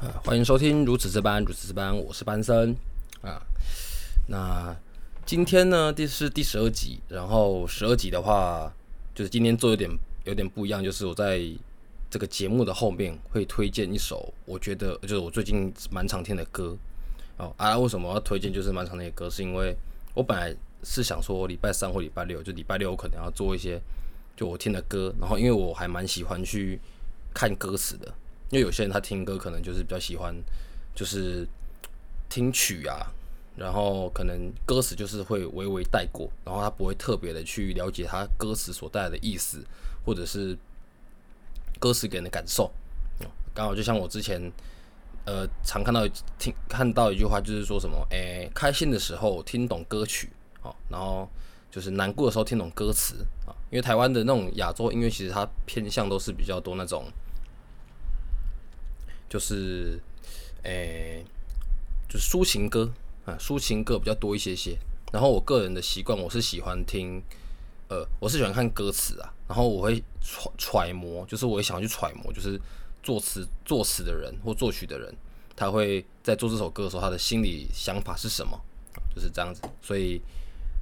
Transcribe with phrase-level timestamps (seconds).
[0.00, 2.72] 啊，欢迎收听如此这般，如此这般，我是班森
[3.20, 3.42] 啊。
[4.28, 4.76] 那
[5.26, 8.72] 今天呢，第是第十二集，然后十二集的话，
[9.12, 9.90] 就是今天做有点
[10.24, 11.40] 有点不一样，就是我在
[12.08, 16.76] 这个节目的后面会推荐一首我觉得就是我最近蛮常听的歌
[17.38, 17.52] 哦。
[17.56, 19.28] 啊，为什么要推荐就是蛮常听的歌？
[19.28, 19.76] 是因为
[20.14, 20.54] 我本来
[20.84, 23.80] 是想说礼拜三或礼拜六，就礼拜六我可能要做一些
[24.36, 26.78] 就我听的歌，然后因为我还蛮喜欢去
[27.34, 28.14] 看歌词的。
[28.50, 30.34] 因为有些人他听歌可能就是比较喜欢，
[30.94, 31.46] 就是
[32.30, 33.12] 听曲啊，
[33.56, 39.62] 然后可能歌词就是会微微带过，然后他不会特别的去了解他歌词所带来的意思，
[40.04, 40.56] 或者是
[41.78, 42.70] 歌词给人的感受。
[43.52, 44.40] 刚好就像我之前
[45.26, 50.30] 呃常看到听看到一句话，就是说什么，诶，开心的时候听懂歌曲，
[50.62, 51.28] 哦，然后
[51.70, 53.52] 就是难过的时候听懂歌词啊。
[53.70, 57.04] 因为台湾的那种亚洲音乐，其实它偏向都是比较多那种。
[59.28, 60.00] 就是，
[60.62, 61.24] 诶，
[62.08, 62.90] 就是抒情歌
[63.24, 64.78] 啊，抒情歌比较多一些些。
[65.12, 67.22] 然后我个人的习惯，我是喜欢听，
[67.88, 69.32] 呃，我是喜欢看歌词啊。
[69.46, 72.60] 然后我会揣揣摩，就是我会想去揣摩，就是
[73.02, 75.14] 作词作词的人或作曲的人，
[75.56, 78.60] 他会在做这首歌的时候，他的心理想法是什么，
[79.14, 79.62] 就是这样子。
[79.80, 80.20] 所以，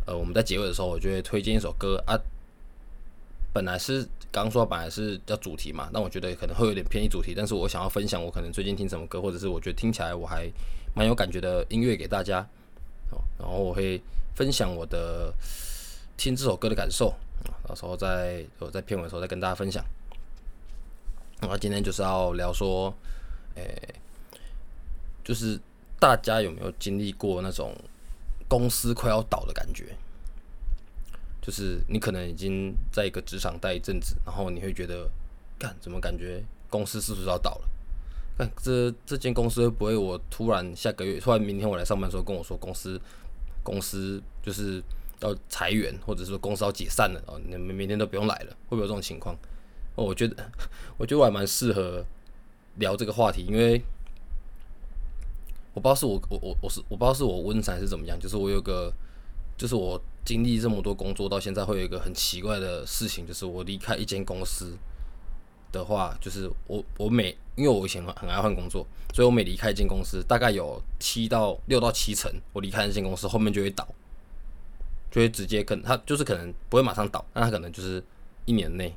[0.07, 2.19] 呃，我们在结尾的时候，我就会推荐一首歌啊。
[3.53, 10.51] 本来是刚说本来是叫主题嘛，那我觉得可能会有点偏离主题，但是我想要分享我可能最近听什么歌，或者是我觉得听起来我还
[10.95, 12.41] 蛮有感觉的音乐给大家，
[13.11, 14.01] 哦，然后我会
[14.35, 15.33] 分享我的
[16.17, 17.15] 听这首歌的感受，
[17.67, 19.85] 到时候在我在片尾的时候再跟大家分享。
[21.41, 22.93] 那今天就是要聊说，
[23.57, 23.95] 诶，
[25.25, 25.59] 就是
[25.99, 27.75] 大家有没有经历过那种
[28.49, 29.95] 公司快要倒的感觉？
[31.47, 35.09] 就是你可能已经在一个职场待一阵子，然后你会觉得，
[35.57, 37.69] 干怎么感觉公司是不是要倒了？
[38.37, 43.01] 看这这间公司会不会我突然下个月突然明天我来上班的时候跟我说公司
[43.63, 44.83] 公司就是
[45.21, 49.33] 要裁员，或者说公司要解散了哦，你们明天都不用来了，会不会有这种情况？
[49.95, 50.51] 哦，我觉得
[50.99, 52.05] 我觉得我还蛮适合
[52.79, 53.81] 聊这个话题，因为
[55.75, 58.93] 我不知道是我我我我是我不知道是我温才是怎么样，就是我有个
[59.57, 60.03] 就是我。
[60.27, 64.77] 经历这么多工作到现在，会有一个很奇怪的事情，就是我离开一间公司。
[65.73, 73.87] 的话，就是我我每因为我以前很爱换工作，所以我每离开一间公司，大概有七到六到七成，我离开那间公司后面就会倒，
[75.11, 78.03] 就会直接跟他就是可能不会马上倒，但他可能就是
[78.47, 78.95] 一年内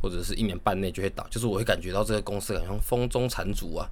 [0.00, 3.88] 或者是一年半内就会倒，就是我会感觉到这个公司好像风中残烛啊，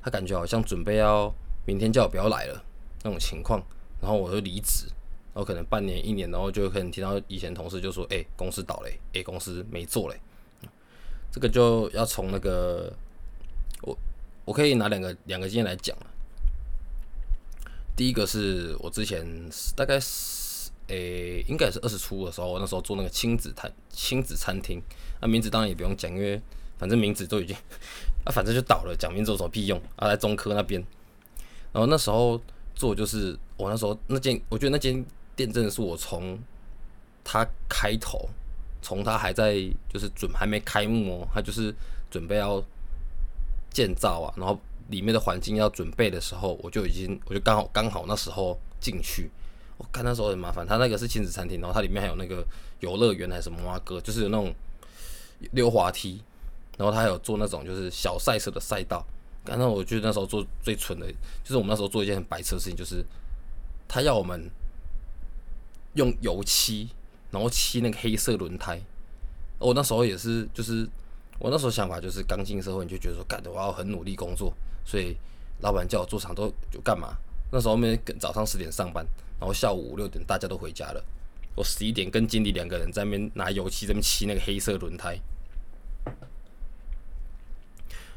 [0.00, 1.30] 他感觉好像准备要
[1.66, 2.64] 明天叫我不要来了
[3.02, 3.62] 那种情况，
[4.00, 4.86] 然后我就离职。
[5.34, 10.20] 然后可能半年、一年，然后就可能听到以前同事就说：“哎，公司倒嘞，哎，公司没做嘞。”
[11.32, 12.92] 这个就要从那个
[13.80, 13.96] 我
[14.44, 15.96] 我可以拿两个两个经验来讲
[17.96, 19.26] 第一个是我之前
[19.74, 24.82] 大概是诶，应该是二十出的时候，那时候做那个亲子餐亲子餐厅，
[25.22, 26.38] 那名字当然也不用讲，因为
[26.76, 27.56] 反正名字都已经
[28.26, 30.08] 啊，反正就倒了，讲名字有什么屁用啊？
[30.08, 30.84] 在中科那边，
[31.72, 32.38] 然后那时候
[32.74, 35.02] 做就是我那时候那间，我觉得那间。
[35.34, 36.38] 店真的是我从
[37.24, 38.28] 他开头，
[38.82, 39.54] 从他还在
[39.88, 41.74] 就是准还没开幕哦，他就是
[42.10, 42.62] 准备要
[43.70, 49.30] 建造啊，然后里面的环境要准备的时候，我就已经我就刚好刚好那时候进去，
[49.78, 52.46] 我看那时候很麻烦，他那个是亲子餐厅，然后它里面还有那个
[52.80, 54.52] 游乐园还是什么啊哥，就是有那种
[55.52, 56.22] 溜滑梯，
[56.76, 59.02] 然后他还有做那种就是小赛车的赛道，
[59.44, 61.06] 刚才我觉得那时候做最蠢的，
[61.42, 63.02] 就是我们那时候做一件很白痴的事情，就是
[63.88, 64.50] 他要我们。
[65.94, 66.88] 用油漆，
[67.30, 68.80] 然后漆那个黑色轮胎。
[69.58, 70.88] 我那时候也是，就是
[71.38, 74.52] 我那时候想法就是刚进社会，你就觉得说，干的我要很努力工作，
[74.84, 75.16] 所以
[75.60, 77.16] 老板叫我做厂都就干嘛？
[77.52, 79.06] 那时候没早上十点上班，
[79.38, 81.04] 然后下午五六点大家都回家了，
[81.54, 85.18] 我十一点跟经理两个人在那边拿油漆在那边漆那个黑色轮胎。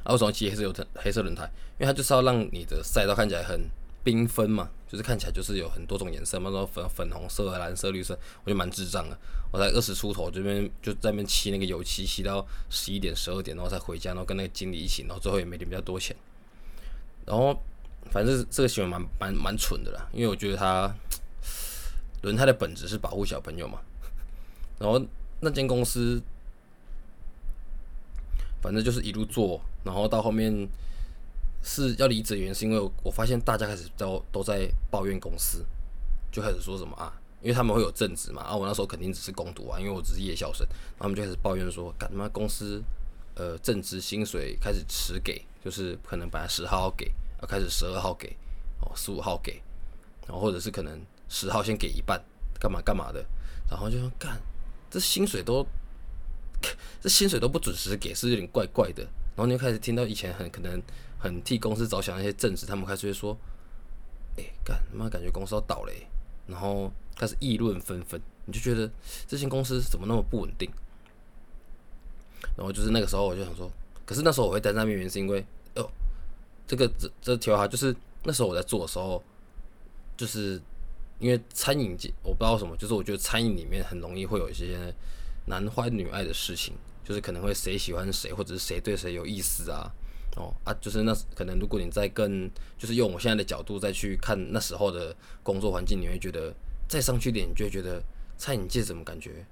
[0.03, 1.43] 啊，为什么漆黑色有黑色轮胎？
[1.77, 3.69] 因为它就是要让你的赛道看起来很。
[4.05, 9.17] 缤纷嘛，就是看起来就是有很多种颜色嘛，说粉粉红色、蓝色、绿色，我就蛮智障的。
[9.51, 16.15] 我在二十出头这边就在那边漆那个油漆，漆到十一点、十二点，然后再回家，然后跟那个经理一起，然后最后也没领比较多钱。
[17.25, 17.59] 然后
[18.11, 20.93] 反正这个行为蛮蛮蛮蠢的啦，因为我觉得他
[22.21, 23.79] 轮胎的本质是保护小朋友嘛。
[24.77, 25.03] 然后
[25.39, 26.21] 那间公司
[28.61, 30.69] 反正就是一路做，然后到后面。
[31.67, 35.65] 是要离职的原因，是因为我发现大家开始都都在抱怨公司，
[36.31, 40.65] 就开始说什么啊，因为他们会有正职嘛，啊，我那时候肯定只是工读啊，因为我只是夜校生，
[40.99, 42.79] 他们就开始抱怨说，干他妈公司
[43.33, 48.37] 呃正职薪水开始迟给，就是可能本来十号给，要开始十二号给，
[48.81, 49.59] 哦十五号给，
[50.27, 52.23] 然后或者是可能十号先给一半，
[52.59, 53.25] 干嘛干嘛的，
[53.67, 54.39] 然后就说干，
[54.91, 55.65] 这薪水都
[57.01, 59.03] 这薪水都不准时给，是有点怪怪的。
[59.35, 60.81] 然后你就开始听到以前很可能
[61.19, 63.35] 很替公司着想那些正职，他们开始会说，
[64.37, 66.07] 哎干他妈感觉公司要倒嘞，
[66.47, 68.89] 然后开始议论纷纷，你就觉得
[69.27, 70.69] 这间公司怎么那么不稳定？
[72.57, 73.71] 然后就是那个时候我就想说，
[74.05, 75.45] 可是那时候我会待在那边原因是因为，
[75.75, 75.89] 哦，
[76.67, 79.23] 这个这这题外话就是那时候我在做的时候，
[80.15, 80.61] 就是
[81.19, 84.93] 因为餐饮界我不知道什么，就是我觉得餐饮里面很容易会有一些
[85.45, 86.73] 男欢女爱的事情。
[87.07, 89.93] 就是可能会谁喜欢谁，或者是谁对谁有意思啊？
[90.35, 96.53] 哦啊，就是那可能如果你再更，就是用我现在的角度再去看那时候的工作环境，你会觉得
[96.87, 98.01] 再上去点，你就会觉得
[98.37, 99.45] 餐饮界怎么感觉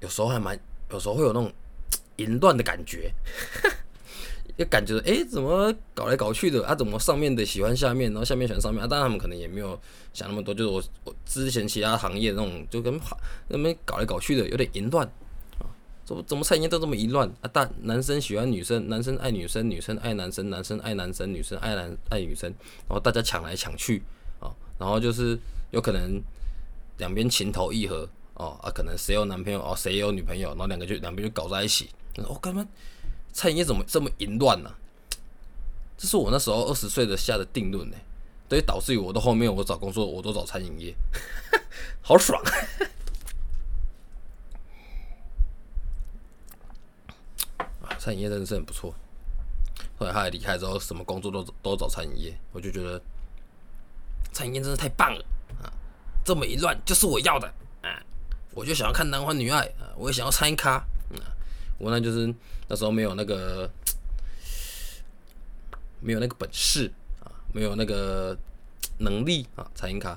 [0.00, 0.58] 有时候还蛮，
[0.90, 1.52] 有时候会有那种
[2.16, 3.12] 淫乱的感觉。
[4.56, 6.76] 就感觉哎，怎么搞来搞去的啊？
[6.76, 8.86] 怎么上面的喜欢下面，然后下面喜欢上面啊？
[8.86, 9.76] 当然他们可能也没有
[10.12, 13.00] 想那么多，就是我我之前其他行业那种，就跟
[13.48, 15.10] 那边搞来搞去的，有点淫乱。
[16.04, 17.48] 怎么怎么餐饮业都这么一乱啊？
[17.48, 22.52] 大男生喜欢女生，男生爱女生，女生爱男生，男生爱男生，女生爱男爱女生，
[22.86, 24.02] 然后大家抢来抢去
[24.38, 25.38] 啊，然后就是
[25.70, 26.22] 有可能
[26.98, 31.88] 两边情投意合哦啊，可能谁有男朋友哦，谁有女朋友，然后两个就两边就搞在一起。
[32.28, 32.66] 我干嘛？
[33.32, 34.70] 餐饮业怎么这么淫乱呢？
[35.96, 37.96] 这是我那时候二十岁的下的定论呢，
[38.48, 40.94] 所以导致于我到后面我找工作我都找餐饮业，
[42.02, 42.42] 好爽。
[48.04, 48.94] 餐饮业真的是很不错。
[49.98, 53.00] 后来他离开之后，什么工作都都找餐饮业，我就觉得
[54.30, 55.24] 餐饮业真的太棒了
[55.62, 55.72] 啊！
[56.22, 57.48] 这么一乱就是我要的
[57.80, 58.04] 啊！
[58.52, 59.88] 我就想要看男欢女爱啊！
[59.96, 61.24] 我也想要餐饮咖啊！
[61.78, 62.32] 我那就是
[62.68, 63.70] 那时候没有那个
[66.00, 68.36] 没有那个本事啊，没有那个
[68.98, 70.10] 能力啊，餐饮咖。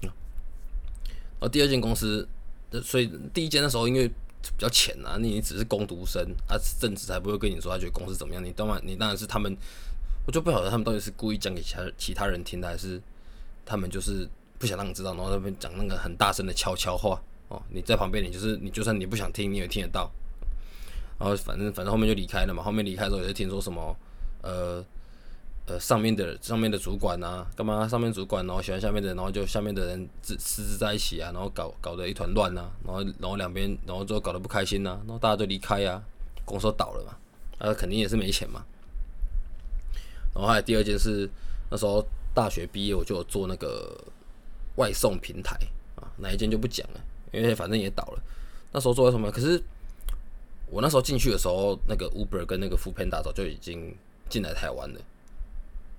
[0.00, 0.12] 然
[1.40, 2.28] 后第二间公司，
[2.84, 4.08] 所以第一间的时候因为。
[4.50, 8.44] 比较浅啊，你只是攻读生啊，正职才不会跟你说他觉得公司怎么样。
[8.44, 9.56] 你当然，你当然是他们，
[10.26, 13.00] 我就不晓得他们到底是故意讲给其他其他人听的，还是
[13.64, 14.28] 他们就是
[14.58, 17.62] 不想让你知道，然后那边讲那个很大声的悄悄话哦。
[17.70, 20.10] 你在旁边，你就是你，就算你不想听，你也听得到。
[21.18, 22.62] 然后反正反正后面就离开了嘛。
[22.62, 23.96] 后面离开的时候，也是听说什么
[24.42, 24.84] 呃。
[25.66, 27.86] 呃，上面的上面的主管啊，干嘛？
[27.86, 36.02] 上面主管然后喜欢下面的，然后就下面的人自私自在一起啊，然后搞搞得一团乱呐，然后然后两边然后最后搞得不开心呐，然后大家都离开呀，
[36.44, 37.16] 公司倒了嘛，
[37.68, 38.64] 啊肯定也是没钱嘛。
[40.34, 41.30] 然后还有第二件事，
[41.70, 42.04] 那时候
[42.34, 43.96] 大学毕业我就做那个
[44.76, 45.56] 外送平台
[45.94, 47.00] 啊，哪一件就不讲了，
[47.30, 48.22] 因为反正也倒了。
[48.72, 49.30] 那时候做了什么？
[49.30, 49.62] 可是
[50.70, 53.94] 我那时候进去的时候，那个 Uber 跟那个 Foodpanda 早就已经
[54.28, 55.00] 进来台湾了。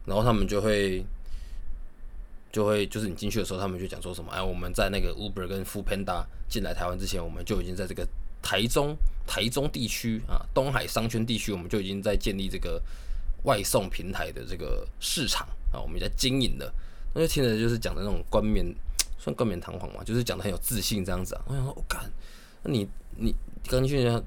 [0.06, 1.06] 然后他们就会，
[2.52, 4.32] 就会就是你进去的时候，他们就讲说什么？
[4.32, 8.08] 哎，我们在那个 Uber 跟 f o o Panda 进来台湾之前，我们就已经在这个
[8.42, 8.96] 台中、
[9.26, 12.82] 台中地区啊，东海商圈地区，我们就已经在建立这个
[13.44, 16.72] 外送平台的这个市场啊，我们在经营的。
[17.14, 18.66] 那就听着就是讲的那种冠冕，
[19.18, 21.42] 算冠冕堂皇嘛，就是讲的很有自信这样子啊。
[21.48, 22.12] 我想说，我干，
[22.64, 23.34] 那你你
[23.68, 24.24] 刚进去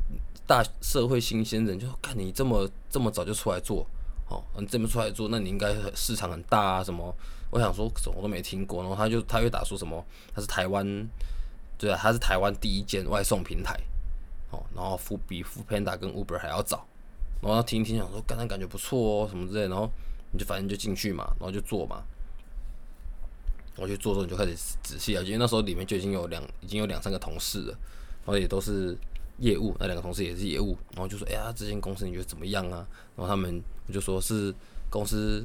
[0.47, 3.85] 大社会新鲜人，就看你这么这么早就出来做。
[4.29, 6.85] 哦，你这么出来做，那你应该市场很大啊？
[6.85, 7.15] 什么？
[7.51, 8.83] 我想说，什么都没听过。
[8.83, 10.05] 然后他就他又打出什么？
[10.35, 10.85] 他是台湾，
[11.79, 13.79] 对啊，他是台湾第一间外送平台。
[14.51, 16.85] 哦，然后付比付 Panda 跟 Uber 还要早。
[17.41, 19.69] 然后听一听，想说，刚才感觉不错哦，什么之类。
[19.69, 19.89] 然后
[20.33, 22.03] 你就反正就进去嘛，然后就做嘛。
[23.77, 27.79] 我去做之后，你就开始仔细啊，因为那时候里面就已经有两已经有两三个同事了，
[28.25, 28.99] 然后也都是。
[29.39, 33.63] 业务那两个同事也是业务，然后就说：“哎呀，这间公司你觉得怎么样啊？”然后他们
[33.93, 34.55] 就说是
[34.89, 35.45] 公司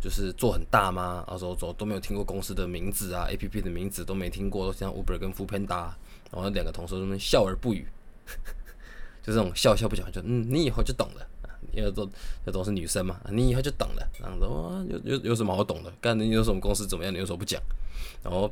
[0.00, 1.22] 就是做很大吗？
[1.26, 5.94] 然后说都都没有听过公司的名字啊，A P P 的名字都没听过，像 Uber 跟 f o o p a n d a。
[6.32, 7.86] 然后那两个同事都笑而不语，
[9.22, 11.26] 就这种笑笑不讲，就嗯，你以后就懂了，
[11.72, 12.08] 因为都
[12.44, 14.08] 这都是女生嘛，你以后就懂了。
[14.18, 15.92] 然后说有有有什么好懂的？
[16.00, 17.12] 干你有什么公司怎么样？
[17.12, 17.62] 你有什么不讲？
[18.22, 18.50] 然后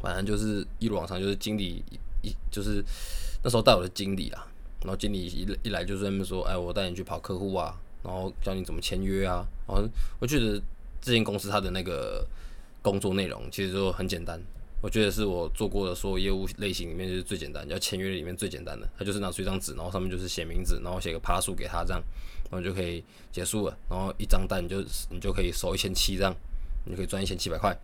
[0.00, 1.84] 反正就是一路往上，就是经理
[2.22, 2.82] 一就是。
[3.44, 4.46] 那时候带我的经理啊，
[4.82, 9.44] 然后经理一一来就是那边说，哎，我带你去跑客户啊，然后教你怎么签约啊。
[9.66, 9.82] 然后
[10.20, 10.62] 我觉得
[11.00, 12.24] 这间公司它的那个
[12.80, 14.40] 工作内容其实就很简单，
[14.80, 18.88] 我觉得是我做过的所有业务类型里面就是最简单，要签约里面最简单的。
[18.96, 22.00] 他就是拿出一张纸，然后上面就是写名字，然后写个趴数给他这样，
[22.48, 23.76] 然后就可以结束了。
[23.90, 24.80] 然后一张单你就
[25.10, 26.32] 你就可以收一千七这样，
[26.84, 27.76] 你就可以赚一千七百块。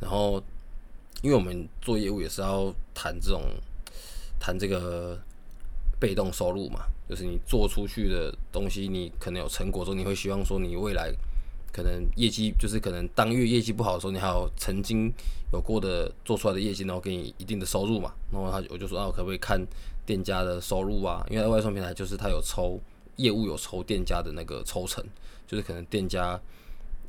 [0.00, 0.40] 然后。
[1.22, 3.42] 因为我们做业务也是要谈这种
[4.38, 5.18] 谈这个
[5.98, 11.12] 被动收入嘛，就是你做出去的东西，你可能有成果之后，你会希望说你未来
[11.72, 15.12] 可能业绩就是可能当月业绩不好的时候，你还有曾经
[15.52, 18.12] 有过的做出来的业绩，然后给你一定的收入嘛。
[18.32, 19.60] 然后他我就说啊，我可不可以看
[20.06, 21.26] 店家的收入啊？
[21.30, 22.78] 因为外送平台就是他有抽
[23.16, 25.04] 业务有抽店家的那个抽成，
[25.46, 26.40] 就是可能店家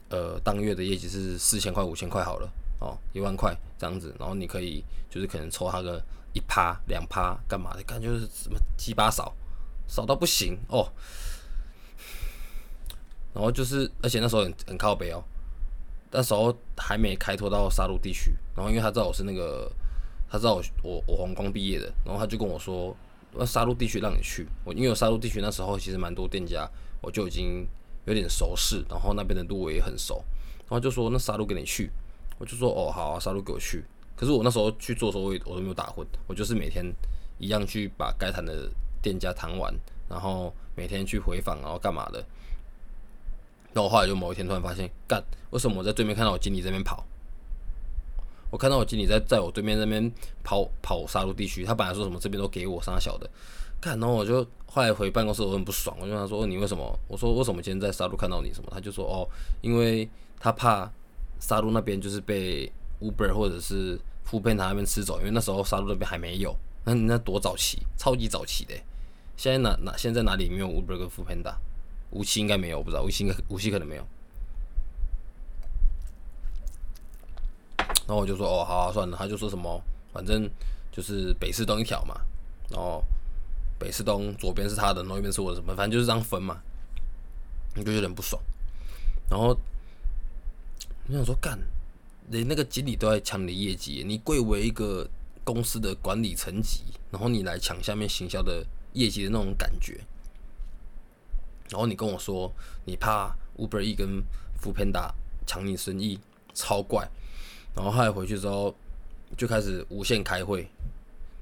[0.10, 6.02] 呃当月的业绩是四千块五千块好了哦，一万块这样子，然后你可以就是可能抽他个。
[6.32, 7.82] 一趴两趴干嘛的？
[7.82, 9.36] 感觉是什么鸡巴少，
[9.88, 10.88] 少到不行哦。
[13.34, 15.24] 然后就是，而且那时候很很靠北哦，
[16.12, 18.32] 那时候还没开拓到沙鹿地区。
[18.56, 19.72] 然后因为他知道我是那个，
[20.30, 22.96] 他知道我我我黄光毕业的，然后他就跟我说，
[23.34, 24.48] 那沙鹿地区让你去。
[24.64, 26.70] 我因为有沙鹿地区那时候其实蛮多店家，
[27.02, 27.68] 我就已经
[28.06, 30.24] 有点熟识，然后那边的路我也很熟。
[30.70, 31.90] 然后就说那沙鹿给你去，
[32.40, 33.84] 我就说哦好啊，沙鹿给我去。
[34.16, 36.84] 可是我那时候去做的时候，我我都没有打混，我就是每天
[37.38, 38.70] 一样去把该谈的
[39.02, 39.74] 店家谈完，
[40.10, 42.26] 然后每天去回访，然后干嘛的。
[43.72, 47.06] 那我后来就某一天突然发现，干，为什么我在对面看到我经理这边跑？
[48.52, 50.12] 我看到我经理在在我对面那边
[50.44, 53.30] 跑跑杀戮地区，他本来说什么这边都给我杀小的，
[53.80, 57.00] 干，然后我就后来回办公室我很不爽，我就问他说你为什么？
[57.08, 58.70] 我说为什么今天在杀戮看到你什么？
[58.72, 59.30] 他就说哦，
[59.62, 60.92] 因为他怕
[61.40, 64.00] 杀戮那边就是被 Uber 或者是。
[64.30, 68.76] 副片那边吃走，因为那时候沙鹿那边还没有，那那多早期，超级早期的。
[69.36, 71.58] 现在哪哪现在哪里没有 Uber 跟副片打？
[72.12, 74.06] 无锡应该没有，我不知道，无锡应该无锡可能没有。
[78.06, 79.18] 然后我就说哦，好啊，算了。
[79.18, 79.82] 他就说什么，
[80.14, 80.48] 反正
[80.92, 82.22] 就是北市东一条嘛，
[82.70, 83.04] 然后
[83.80, 86.62] 北市东左边是他的，然后右边是我的，什么，反正就是这样分嘛。
[87.74, 88.40] 你就有点不爽，
[89.28, 89.60] 然后
[91.10, 91.60] 我想说干。
[92.30, 95.10] 连那个经理都在抢你的业绩，你贵为一个
[95.44, 98.64] 公司的管理层级，然后你来抢下面行销的
[98.94, 100.00] 业绩的那种感觉。
[101.70, 102.54] 然后你跟我说
[102.86, 104.24] 你怕 Uber E 跟
[104.60, 105.12] f o o Panda
[105.48, 106.20] 抢你生意，
[106.54, 107.10] 超怪。
[107.76, 108.76] 然后后来回去之后
[109.36, 110.70] 就开始无限开会，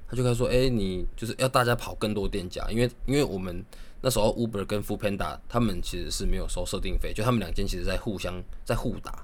[0.08, 3.62] 他就开始说：“哎，你就是要大家跑更多店家，因为因为我们
[4.00, 9.22] 那时候 Uber 跟 f o o Panda 他们其实是没有收设定费，就他们两间其实在互相在互打，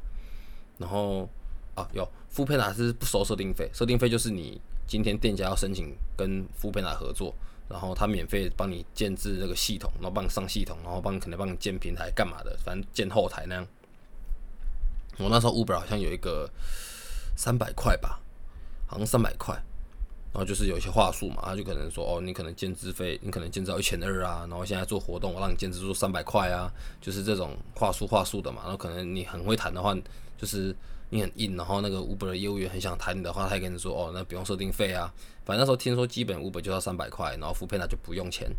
[0.78, 1.28] 然后。”
[1.74, 7.34] 啊，有富佩达是不收设定费，设定费就是你今天店家要申请跟富佩达合作，
[7.68, 13.66] 然后他免费帮你建置那个系统，然后帮你上系统，然后帮你可能帮你建平台干嘛的，反正建后台那样。
[15.18, 16.48] 我那时候 Uber 好像有一个
[17.34, 18.20] 三百块吧，
[18.86, 19.60] 好像三百块，
[20.34, 29.96] 然后就是有一些话术嘛，他就可能说哦，你可能兼职费，你可能兼职到一千二啊，然后现在做活动，我让你兼职做三百块啊，就是这种话术话术的嘛，然后可能你很会谈的话，
[30.36, 30.76] 就是。
[31.10, 35.12] 你很硬，然后那个 Uber 的业务员很想谈你的话，他也跟你说哦，那不用设定费啊。
[35.44, 38.50] 反正那时候听说基本 Uber 就要三百块，然后付配他就不用钱，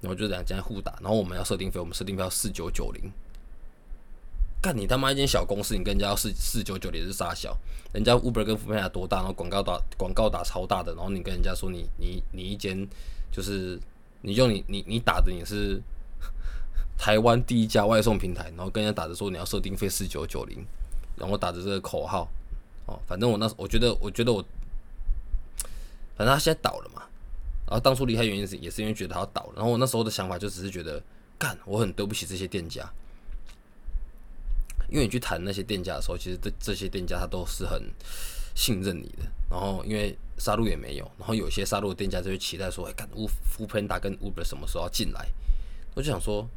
[0.00, 0.96] 然后就两家互打。
[1.00, 3.10] 然后我们要设定费，我们设定费要四九九零。
[4.60, 7.56] 干你他妈一间小公司，你跟人家要四四九九零是傻小？
[7.92, 12.86] 人家 Uber 跟付配达多大，然后广告打广告打超大的，然后你跟人家说你你你一间
[13.30, 13.78] 就是
[14.22, 15.80] 你用你你你打的你是
[16.98, 20.64] 台湾第一家外送平台，然后跟人家打的说你要设定费四九九零。
[21.20, 22.28] 然后打着这个口号，
[22.86, 24.40] 哦，反正我那我觉得，我觉得我，
[26.16, 27.02] 反正他现在倒了嘛。
[27.66, 29.54] 然后当初离开原因是也是因为觉得他倒了。
[29.56, 31.02] 然后我那时候的想法就只是觉得，
[31.36, 32.88] 干，我很对不起这些店家，
[34.88, 37.82] 因为你去谈那些店家的时候，其实这这些店家他都是很
[38.54, 39.24] 信任你的。
[39.50, 43.28] 然后因为杀戮也没有，然后有些杀戮的店家就会期待说，哎，干乌
[43.58, 45.26] 乌喷达跟 Uber 什么时候要进来？
[45.94, 46.48] 我就想说，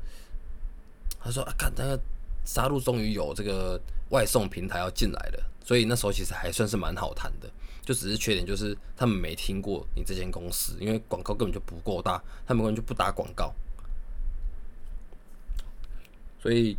[1.20, 2.00] 他说啊，干那个。
[2.44, 7.48] 杀戮终于有这个外送平台要进来了，所以那时候其实还算是蛮好谈的，
[7.86, 13.54] 就只是缺点就是他们没听过你这间公司，因为广告根本就不够大，他们根本就不打广告，
[16.42, 16.76] 所以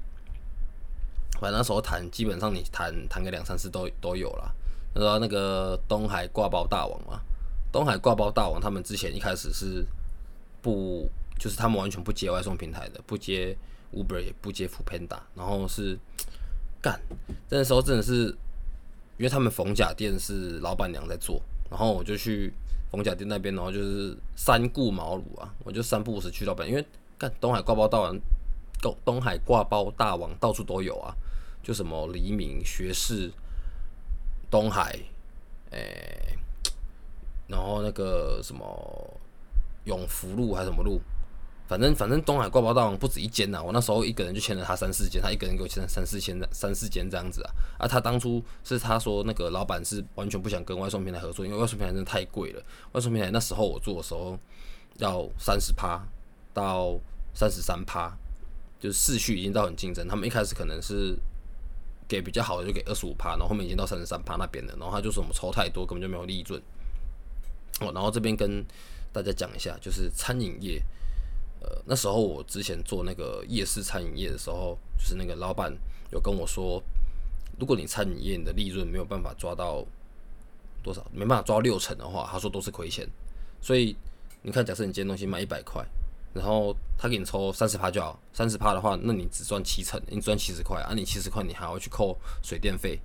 [1.43, 4.55] 反正那时候谈基本上你谈谈个两三次都都有了。
[4.95, 7.21] 那时候那个东海挂包大王嘛，
[7.73, 9.85] 东海挂包大王他们之前一开始是
[10.63, 13.55] 不就是他们完全不接外送平台的，不接。
[13.95, 15.99] Uber 也不接 FOPANDA 然后是
[16.81, 16.99] 干，
[17.51, 18.29] 那时候真的是，
[19.19, 22.51] 因为他们逢甲店是老板娘在做，然后我就去
[22.91, 26.83] 逢甲店那边，然后就是三顾茅庐啊，我就三不五时去老板，因为
[27.19, 28.19] 干东海挂包大王，
[28.81, 31.15] 东东海挂包大王到处都有啊，
[31.63, 33.31] 就什么黎明学士、
[34.51, 34.99] 东海，
[35.71, 36.37] 诶，
[37.47, 39.21] 然后那个什么
[39.85, 41.01] 永福路还是什么路。
[41.69, 47.51] 反正反正东海挂包大王不止一间呐，我那时候一个人就签了他三四间，他一个人给我签了三四千三四间这样子啊。
[47.79, 52.63] 啊，他当初是他说那个老板是完全不想跟外送平台合作，因为外送平台真的太贵了。
[52.93, 54.39] 外送平台那时候我做的时候，
[54.99, 56.03] 要三十趴
[56.53, 56.99] 到
[57.33, 58.15] 三十三趴，
[58.79, 60.07] 就是市序已经到很竞争。
[60.07, 61.17] 他们一开始可能是
[62.13, 64.77] 给比较好的就给二十五趴，然后后面已经到三十三趴那边了。
[64.79, 66.61] 然后他就说我们抽太多，根本就没有利润。
[67.81, 68.63] 哦，然后这边跟
[69.13, 70.83] 大家讲一下，就是餐饮业，
[71.61, 75.73] 呃，那时候我之前做那个夜市餐饮业的时候，就是那个老板
[76.11, 76.83] 有跟我说，
[77.59, 79.83] 如果你餐饮业的利润没有办法抓到
[80.83, 83.09] 多少，没办法抓六成的话，他说都是亏钱。
[83.63, 83.97] 所以
[84.43, 85.83] 你看，假设你今天东西卖一百块，
[86.35, 93.01] 然后他给你抽三十趴就好，三十趴的话，那你只赚七成，你赚七十块啊，你七十块你还要去扣水电费。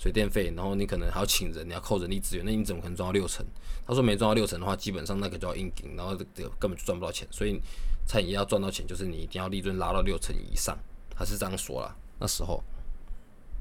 [0.00, 3.44] 水电费，然后你可能还要请人，你要扣人力资源，那你怎么可能赚到六成？
[3.84, 7.26] 他说没赚到六成的话，基本上那个就要硬顶，然后根本就赚不到钱。
[7.32, 7.60] 所以
[8.06, 10.78] 餐饮要赚到钱，就是你一定要利润拉到六成以上，
[11.10, 11.96] 他是这样说啦。
[12.20, 12.62] 那时候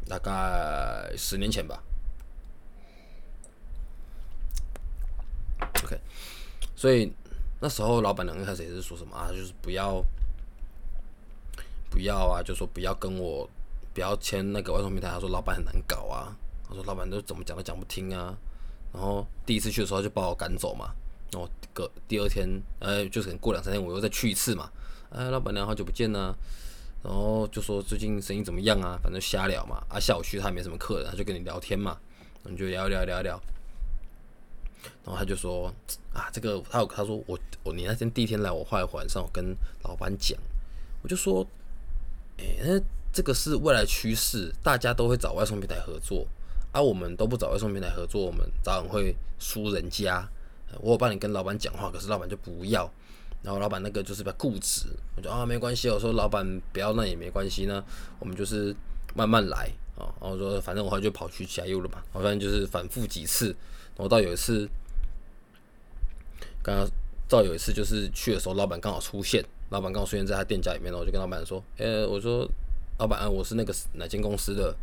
[0.07, 1.81] 大概十年前吧。
[5.83, 5.99] OK，
[6.75, 7.11] 所以
[7.59, 10.03] 那时候老板娘一开始也是说什么啊，就是不要
[11.89, 13.49] 不要啊，就说不要跟我。
[13.93, 16.31] 不要签那个外送平台，他说老板很难搞啊，
[16.69, 18.37] 他说老板都怎么讲都讲不听啊。
[18.93, 20.93] 然后第一次去的时候就把我赶走嘛，
[21.31, 22.47] 然后隔第二天，
[22.77, 24.69] 呃，就是过两三天我又再去一次嘛，
[25.09, 26.31] 哎，老板娘好久不见呢，
[27.01, 28.99] 然后就说最近生意怎么样啊？
[29.01, 31.97] 反正瞎聊嘛，啊，下午去他也没什么客人，他就跟你聊天嘛，
[32.43, 33.41] 你就聊聊聊聊，
[35.03, 35.73] 然后他就说
[36.13, 40.37] 啊，这个他有他说我我你那天第一天来，我后来晚上我跟老板讲，
[41.01, 41.45] 我就说，
[42.37, 42.81] 哎那。
[43.13, 46.27] 这个是未来趋势，大家都会找外送平台合作，
[46.71, 50.29] 啊我们都不找外送平台合作，我们早晚会输人家。
[50.81, 52.87] 我有帮你跟老板讲话，可是老板就不要，
[53.41, 57.83] 然后老板那个就是比较固执，我就啊没关系，我说老板不要那也没关系呢，
[58.19, 58.75] 我们就是
[59.15, 59.71] 慢慢来。
[60.21, 63.47] 然后说反正我后来就跑去加油了嘛，反正就是反复几次，
[63.95, 64.69] 然后到有一次，
[66.61, 66.87] 刚刚
[67.27, 72.49] 到有一次就是去的时候，老板刚好出现，老板刚好出现在他店家里面，我就跟老板说，呃，我说。
[72.99, 74.75] 老板，我是那个哪间公司的，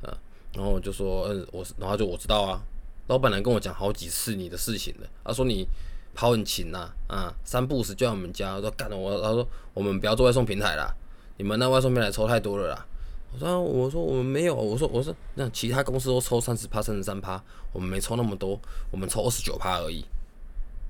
[0.00, 0.08] 啊，
[0.54, 2.62] 然后我就说，嗯，我是，然后就我知道啊。
[3.08, 5.68] 老板来跟我讲好几次你的事情了，他说你
[6.14, 10.90] 跑很勤呐，啊，三步时就在我们家，说干了我，他说我们不要做外送平台啦，
[11.36, 12.86] 你们那外送平台抽太多了啦。
[13.32, 18.58] 我说我说我们没有，我说我说那其他公司都抽三十趴、三十三趴，我们没抽那么多，
[18.90, 20.04] 我们抽二十九趴而已。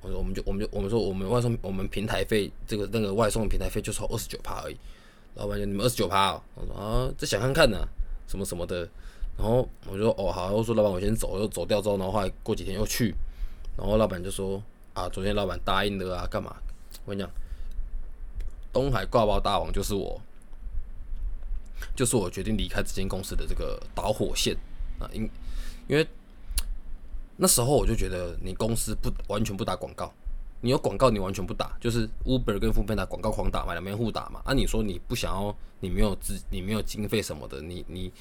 [0.01, 4.77] 我说我们就我们就我们说我们外送我们平台费这个那个外送平台费就抽二十九趴而已。
[5.35, 7.87] 老板就你们二十九趴，我说啊，这想看看呢，
[8.27, 8.89] 什么什么的。
[9.37, 13.15] 然后我就说哦好，我说老板我先走，又走掉之后，然后后来过几天又去，
[13.77, 14.63] 然后老板就说
[14.95, 16.57] 啊，昨天老板答应的啊，干嘛？
[17.05, 17.31] 我跟你讲，
[18.73, 20.21] 东海挂包大王就是我，
[21.95, 24.57] 就是我决定离开这间公司的这个导火线
[24.99, 25.29] 啊，因
[25.87, 26.07] 因为
[27.37, 30.13] 那时候我就觉得你公司不完全不打广告。
[30.61, 34.43] 你有广告，你完全不打，就是 Uber 跟 f o o p a n d 广告狂打嘛，两边互打嘛。
[34.45, 38.13] 啊，你说你不想要，你没有资，你没有经费什么的，你你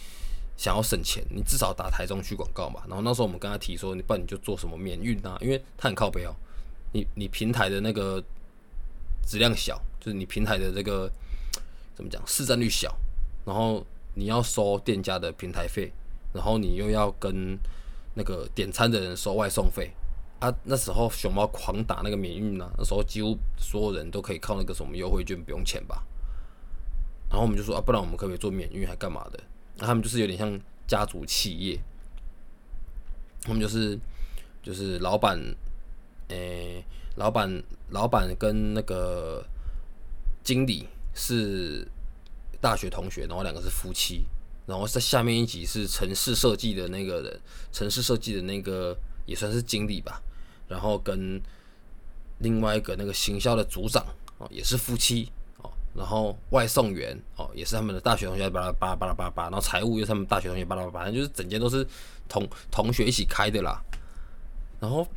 [0.55, 2.83] 想要省钱，你至少打台中区广告嘛。
[2.87, 6.35] 然后那时候我们跟他提说，你不然你就做什么免运啊，因为他很靠背哦。
[6.93, 8.23] 你你平台的那个
[9.25, 11.11] 质量小，就是你平台的这个
[11.95, 12.95] 怎么讲市占率小，
[13.47, 13.81] 然后
[14.15, 15.89] 你要收店家的平台费，
[16.33, 17.57] 然后你又要跟
[18.13, 19.89] 那个点餐的人收外送费。
[20.39, 26.03] 啊，那时候熊猫狂打那个免运呢，那时候几乎所有人都可以靠那个什么优惠券不用钱吧。
[27.29, 29.39] 然后我们就说啊，不然我们可不可以做免运还干嘛的？
[29.77, 31.79] 那他们就是有点像家族企业，
[33.41, 33.97] 他们就是
[34.61, 35.39] 就是老板，
[36.27, 36.83] 诶，
[37.15, 39.43] 老板老板跟那个
[40.43, 41.87] 经理是
[42.61, 44.25] 大学同学，然后两个是夫妻，
[44.65, 47.39] 然后在下面一级是城市设计的那个人，
[47.71, 50.21] 城市设计的那个也算是经理吧。
[50.67, 51.41] 然后跟
[52.39, 54.05] 另外一个那个行销的组长
[54.37, 61.87] 哦，也是夫妻哦，然后外送员哦，也是他们的大学同学，巴拉巴拉巴拉巴拉巴拉，然后财务又是他们大学同学，巴拉巴拉，反正就是整间都是
[62.27, 63.81] 同同学一起开的啦。
[64.79, 65.07] 然后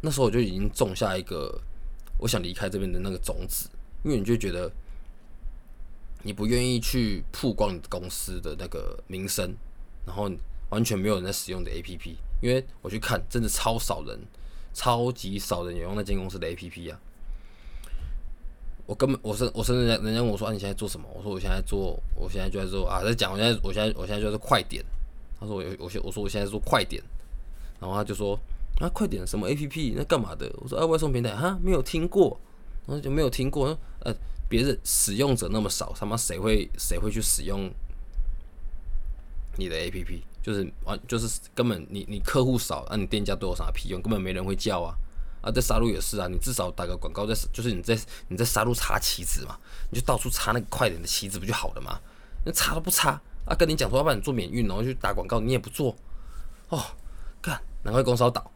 [0.00, 1.58] 那时候我就已经种下一个
[2.18, 3.70] 我想离开这边的那个种子，
[4.02, 4.70] 因为你就觉得
[6.26, 9.54] 你不愿意去曝光你公司的那个名声，
[10.04, 10.28] 然后
[10.70, 12.16] 完全没有人在使用的 APP。
[12.42, 14.18] 因为我去看，真的超少人，
[14.74, 17.00] 超级少人有用那间公司的 APP 啊！
[18.86, 21.06] 我根本，我是我甚至人家人家问我说啊，你现在做什么？
[21.14, 24.84] 我说我现在做，我现在就在做啊，在讲我现在我现在我现在就是快点。
[25.38, 27.00] 他说我我现我说我现在做快点，
[27.78, 28.36] 然后他就说
[28.80, 29.94] 啊，快点什么 APP？
[29.96, 30.52] 那干嘛的？
[30.58, 32.38] 我说啊，外送平台哈，没有听过，
[32.86, 33.78] 然后就没有听过。
[34.00, 34.14] 呃，
[34.48, 37.70] 别人使用者那么少，他妈谁会谁会去使用
[39.56, 40.22] 你的 APP？
[40.42, 44.00] 就是完，就是根本你你客户少，那你店家都有啥屁用？
[44.00, 44.94] 根本没人会叫啊！
[45.42, 49.58] 啊，在杀戮也是啊，你至少打个广告在，就是你在你在杀戮插旗子嘛，
[49.90, 51.98] 你就到处插那个快点的旗子不就好了嘛？
[52.44, 55.96] 那插都不插啊，跟你讲说要帮你做免运，然后去打广告，你也不做
[56.68, 56.80] 哦，
[57.42, 58.48] 干，难怪公司要倒。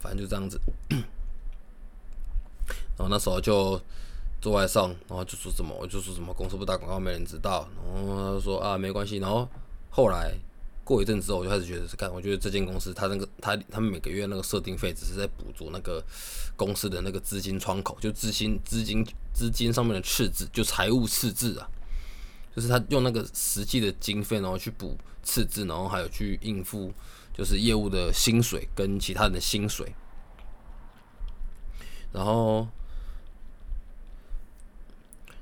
[0.00, 0.60] 反正就这样子。
[2.98, 3.80] 然后那时候就。
[4.42, 9.46] 做外送，然后就说什么，我就说什么公司不打广告没人知道，然后他说啊没关系，然后
[9.90, 10.34] 后来
[10.82, 16.02] 过一阵之后，我就开始觉得是干，我觉得这间公司他那个他他们每个月那个设定费只是在补足那个
[16.56, 21.68] 公司的那个资金窗口，就资金资金资金上面的赤字，就财务赤字啊，
[22.56, 26.90] 就是他用那个实际的经费，然后去补赤字，然后还有去应付
[27.40, 29.94] 就是业务的薪水跟其他人的薪水，
[32.12, 32.68] 然后。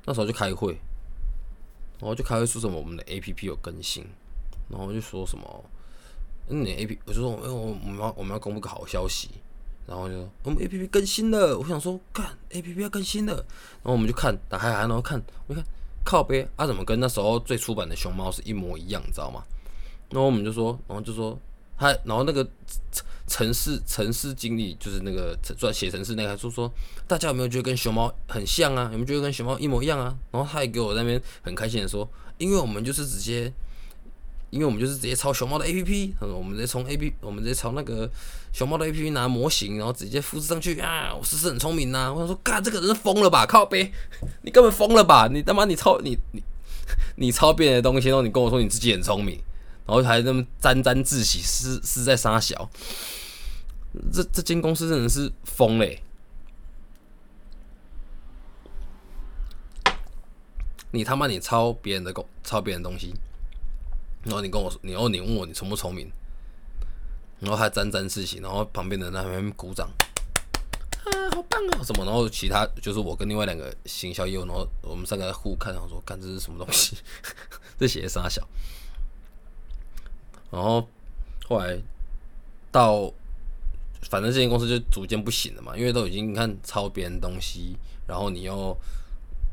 [0.06, 0.72] 那时候就开会，
[1.98, 4.06] 然后就开会说什么我们的 A P P 有更新，
[4.70, 5.64] 然后就说什么，
[6.48, 9.28] 嗯，你 A P，我就说，哎，我我们要我们要公布个好消息，
[9.86, 15.62] 然后就我们 A P P 更新了，我想说，干 A P P 要更新了，然后我们就看，打开然后看，我看
[16.06, 19.44] 靠背啊，怎么跟那时候最初版的熊猫是一模一样，你知道吗？
[20.08, 21.38] 然后我们就说，然后就说。
[21.78, 22.46] 他然后那个
[23.26, 26.70] 城市城市经理就是那个撰写城市那个，就说
[27.06, 28.88] 大家有没有觉得跟熊猫很像啊？
[28.90, 30.16] 有没有觉得跟熊猫一模一样啊？
[30.32, 33.52] 然后他也给我那边很开心的说，因为我们就是直接，
[34.50, 38.10] 因为我们就是直接抄熊猫的 A P P，我们直接从 A P，我们直接抄那个
[38.52, 41.14] 熊猫的 A P P 拿模型，然后直接复制上去啊！
[41.14, 42.10] 我是不是很聪明呐？
[42.10, 43.44] 我想说，嘎，这个人疯了吧？
[43.44, 43.92] 靠背，
[44.42, 45.28] 你根本疯了吧？
[45.30, 46.42] 你他妈你抄你你
[47.16, 49.38] 你抄别人的东西，然后你跟我说你自己很聪明。
[49.88, 52.70] 然后还那么沾沾自喜，是是在撒小，
[54.12, 56.02] 这这间公司真的是疯嘞！
[60.90, 63.14] 你他妈你抄别人的工，抄别人东西，
[64.24, 66.12] 然后你跟我说，然后你问我你聪不聪明，
[67.40, 69.88] 然后还沾沾自喜，然后旁边的人在那边鼓掌，
[71.04, 72.04] 啊，好棒哦，什么？
[72.04, 76.98] 然后其他就是我跟另外两个行销业务，然后我们三个互看，然后说，看这是什么东西？
[77.80, 78.46] 这写的撒小。
[80.50, 80.86] 然后
[81.46, 81.78] 后来
[82.70, 83.12] 到，
[84.02, 88.76] 反正这间公司就逐渐不行了嘛，因为都已经看抄别人东西，然后你又，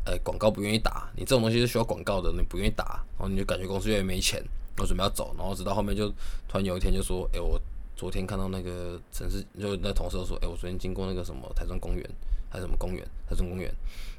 [0.06, 4.44] 呃，广告不愿意打，你这种东西是需要广告的，你不愿意打，然后你就感觉公司越来越没钱，
[4.78, 6.10] 我准备要走，然后直到后面就
[6.48, 7.60] 突然有一天就说，哎，我
[7.96, 12.10] 昨天看到那个城市，就那同事说，哎，我昨天经过那个什么台中公园，
[12.50, 13.74] 还是什么公园，台中公园，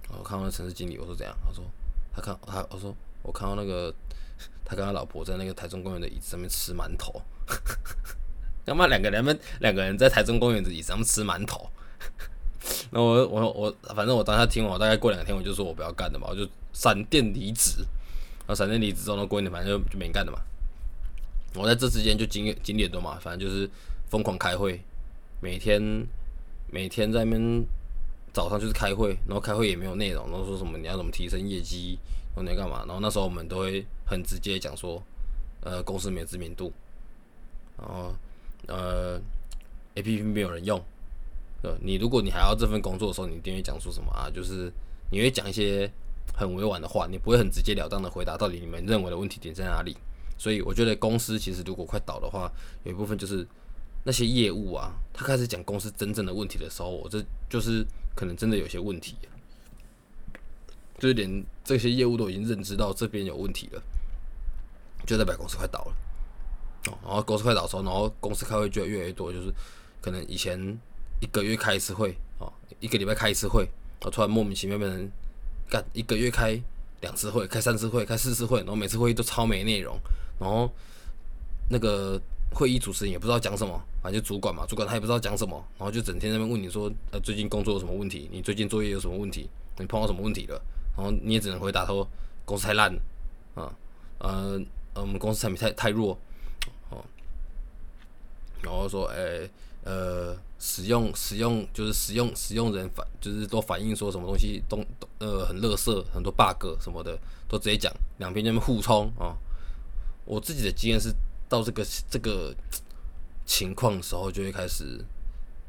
[0.09, 1.37] 然后看到那城市经理，我说怎样？
[1.45, 1.65] 他说
[2.15, 2.95] 他看他，我说
[3.27, 3.93] 我看到那个。
[4.69, 7.23] 他跟他老婆在那个台中公园的椅子上面吃馒头，
[8.67, 11.71] 他妈两个人们两个人在台中公园的椅子上面吃馒头。
[12.91, 17.79] 那我我我反正我当下听完，大概过两天我就说我不要干的嘛，我就闪电离职。
[18.41, 20.41] 然后闪电离职之后呢，过一年反正就就没干的嘛。
[21.55, 23.71] 我在这之间就经经历多嘛，反正就是
[24.11, 24.81] 疯狂开会，
[25.41, 25.81] 每天
[26.73, 27.65] 每天在那边
[28.33, 31.97] 早上就是开会，然后开会也没有内容，然后说什么你要怎么提升业绩。
[32.37, 32.85] 我在干嘛？
[32.87, 35.03] 然后那时候我们都会很直接讲说，
[35.63, 36.71] 呃，公司没有知名度，
[37.79, 38.15] 然后
[38.69, 39.19] 呃
[39.95, 40.79] ，A P P 没有人用。
[41.63, 44.29] 呃，你如果你还要这份工作的时候，你一定会讲说什么啊？
[44.29, 44.71] 就是
[45.11, 45.91] 你会讲一些
[46.35, 49.97] 很委婉的话，你不会很直截了当的回答到底你们认为的问题点在哪里。
[50.37, 52.53] 所以我觉得公司其实如果快倒的话，
[52.85, 53.49] 有一部分就是
[54.05, 57.83] 那些业务啊，他开始讲公司真正的问题的时候，我这就是
[58.15, 59.17] 可能真的有些问题。
[60.99, 63.83] 就是连这些业务都已经认知到这边有问题了，
[65.07, 65.97] 就代表公司快倒了。
[66.89, 69.53] 哦，然后公司快倒的时候，然后公司开会就越来越多，就是
[70.01, 70.59] 可能以前
[71.21, 73.65] 一个月开一次会，哦，一个礼拜开一次会，
[74.01, 75.11] 然后突然莫名其妙变成
[75.69, 76.61] 干一个月开
[77.01, 79.99] 两次会，开三次会，开四次会，然后每次会议都超没内容，
[80.39, 80.71] 然后
[81.69, 82.21] 那个
[82.55, 88.29] 会议主持人也不知道讲什么，反正就主管嘛，主管他也不知道讲什么，然后就整天在那边问你说，呃，最近工作有什么问题？
[88.33, 89.51] 你最近作业有什么问题？
[89.79, 90.63] 你碰到什么问题了？
[90.97, 92.09] 然后你也只能回答说
[92.47, 93.01] 公司太烂了，
[93.55, 93.71] 啊，
[94.19, 94.59] 呃，
[94.95, 96.19] 呃，我们公司产品太太弱，
[96.89, 97.05] 哦，
[98.63, 99.51] 然后说，诶，
[99.85, 104.79] 呃，使用使用就是使用使用人反就是都反映说什么东西都
[105.19, 109.37] 呃很垃圾，很多 bug 什么的都直接讲，两边那边互冲啊。
[110.25, 111.13] 我自己的经验是
[111.47, 112.55] 到这个这个
[113.45, 115.05] 情况的时候就会开始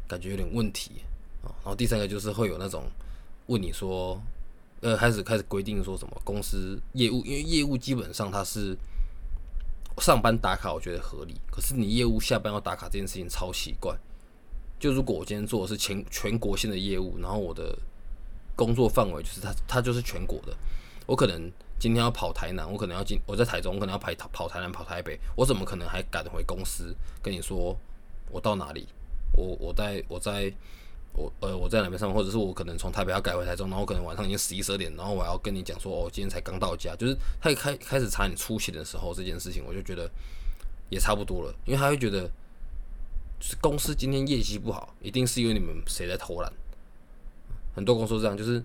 [0.08, 1.02] 感觉有点问题
[1.44, 1.52] 啊。
[1.64, 2.90] 然后第三个就是会有那种
[3.48, 4.22] 问你说。
[4.82, 8.78] 呃，开始开始规定说什么公司业务，因为业务基本上它是
[10.00, 11.36] 上班打卡，我觉得合理。
[11.50, 13.98] 可是你业务下班要打卡这件事情超奇怪。
[14.80, 17.76] 就如果我今天做的是全全国性的业务，然后我的
[18.56, 20.56] 工作范围就是它它就是全国的，
[21.08, 27.76] 我可能今天要跑台南，我可能要进我在台中，我可能要跑跑台南跑台北，我怎么可能还赶回公司跟你说
[28.30, 28.88] 我到哪里？
[29.34, 30.54] 我我在我在
[31.14, 40.10] 我呃我在哪边上班，或者是我可能从台北要改回台中，然后可能晚上已经十一十二点，然后我要跟你讲说哦，今天才刚到家，就是他一开开始查你出勤的时候，这件事情我就觉得
[40.90, 42.30] 也差不多了，因为他会觉得
[43.40, 46.52] 就是公司今天业绩不好，一定是因为你们谁在偷懒。
[47.76, 48.64] 很多公司这样，就是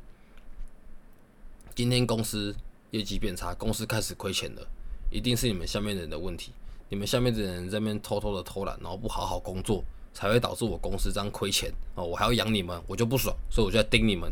[1.74, 2.54] 今天公司
[2.90, 4.66] 业绩变差，公司开始亏钱了，
[5.10, 6.52] 一定是你们下面的人的问题，
[6.88, 9.82] 你们下面的人在那边偷偷的偷懒，然后不好好工作。
[10.14, 14.30] 才会导致我公司这样亏钱哦，我还要养你们，我就不爽，所以我就要盯你们。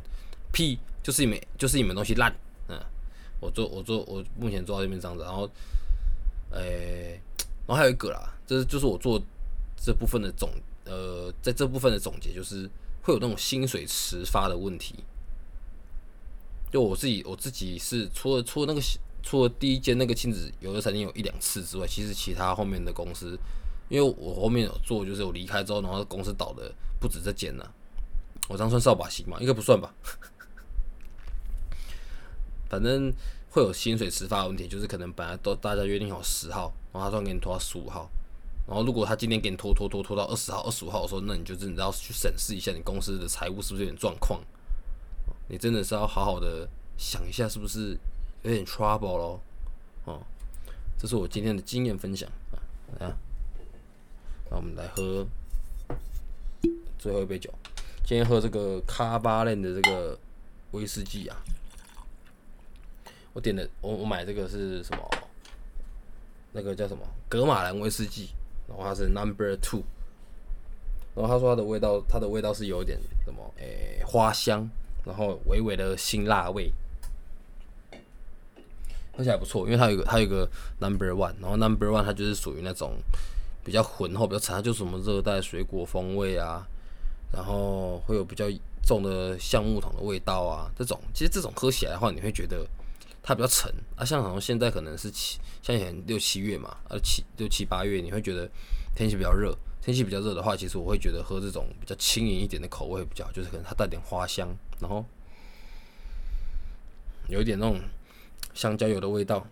[0.52, 2.34] 屁，就是你们，就是你们东西烂，
[2.68, 2.76] 嗯，
[3.38, 5.48] 我做，我做，我目前做到这边这样子，然后，
[6.50, 7.20] 诶，
[7.66, 9.22] 然后还有一个啦，这就是我做
[9.76, 10.50] 这部分的总，
[10.84, 12.68] 呃，在这部分的总结就是
[13.02, 14.96] 会有那种薪水迟发的问题。
[16.72, 18.80] 就我自己，我自己是除了除了那个
[19.22, 23.38] 除了第一间那个亲子有的曾经有一两次之外，其实其他后面的公司。
[23.90, 27.74] 因为我后面有做，就是我离开之后，然后公司倒的不止这间了。
[28.48, 29.36] 我这样算扫把星嘛？
[29.40, 29.92] 应该不算吧。
[32.68, 33.12] 反正
[33.50, 38.08] 会有薪水迟发的问题，就是可能本来都大家约定好十号，然后他突然给你拖到十五号，
[38.66, 44.40] 然后如果他今天给你拖拖拖拖到二十号、二十五号的时候，那你就真的要去审视一下你公司的财务是不是有点状况。
[45.48, 47.98] 你真的是要好好的想一下，是不是
[48.42, 49.40] 有点 trouble 咯。
[50.04, 50.22] 哦，
[50.96, 52.30] 这是我今天的经验分享
[53.00, 53.14] 啊。
[54.50, 55.24] 那我们来喝
[56.98, 57.48] 最后一杯酒。
[58.04, 60.18] 今天喝这个卡巴链的这个
[60.72, 61.36] 威士忌啊。
[63.32, 65.08] 我点的，我我买这个是什么？
[66.52, 67.04] 那个叫什么？
[67.28, 68.30] 格马兰威士忌。
[68.68, 69.84] 然后它是 Number Two。
[71.14, 73.54] 然后他说它的味道，它的味道是有点什么？
[73.58, 74.68] 诶，花香，
[75.04, 76.72] 然后微微的辛辣味。
[79.16, 80.48] 喝起来不错，因为它有个它有个
[80.80, 82.96] Number One，然后 Number One 它就是属于那种。
[83.62, 86.66] 比较浑厚，比较沉，它就是什么热带水果风味啊，
[87.32, 88.46] 然后会有比较
[88.82, 92.66] 重的橡木桶的味道啊，这种其实这种喝起来的话，你会觉得
[93.22, 94.04] 它比较沉啊。
[94.04, 98.48] 像好像现在可能是七，像以前六七月嘛，呃七六七八月，你会觉得
[98.94, 104.48] 天气比较热，天气比较热的话，其实我会觉得喝这种比较轻盈一点的口味比较，就是可能它带点花香，
[104.80, 105.04] 然后
[107.28, 107.78] 有一点那种
[108.54, 109.46] 香蕉油的味道，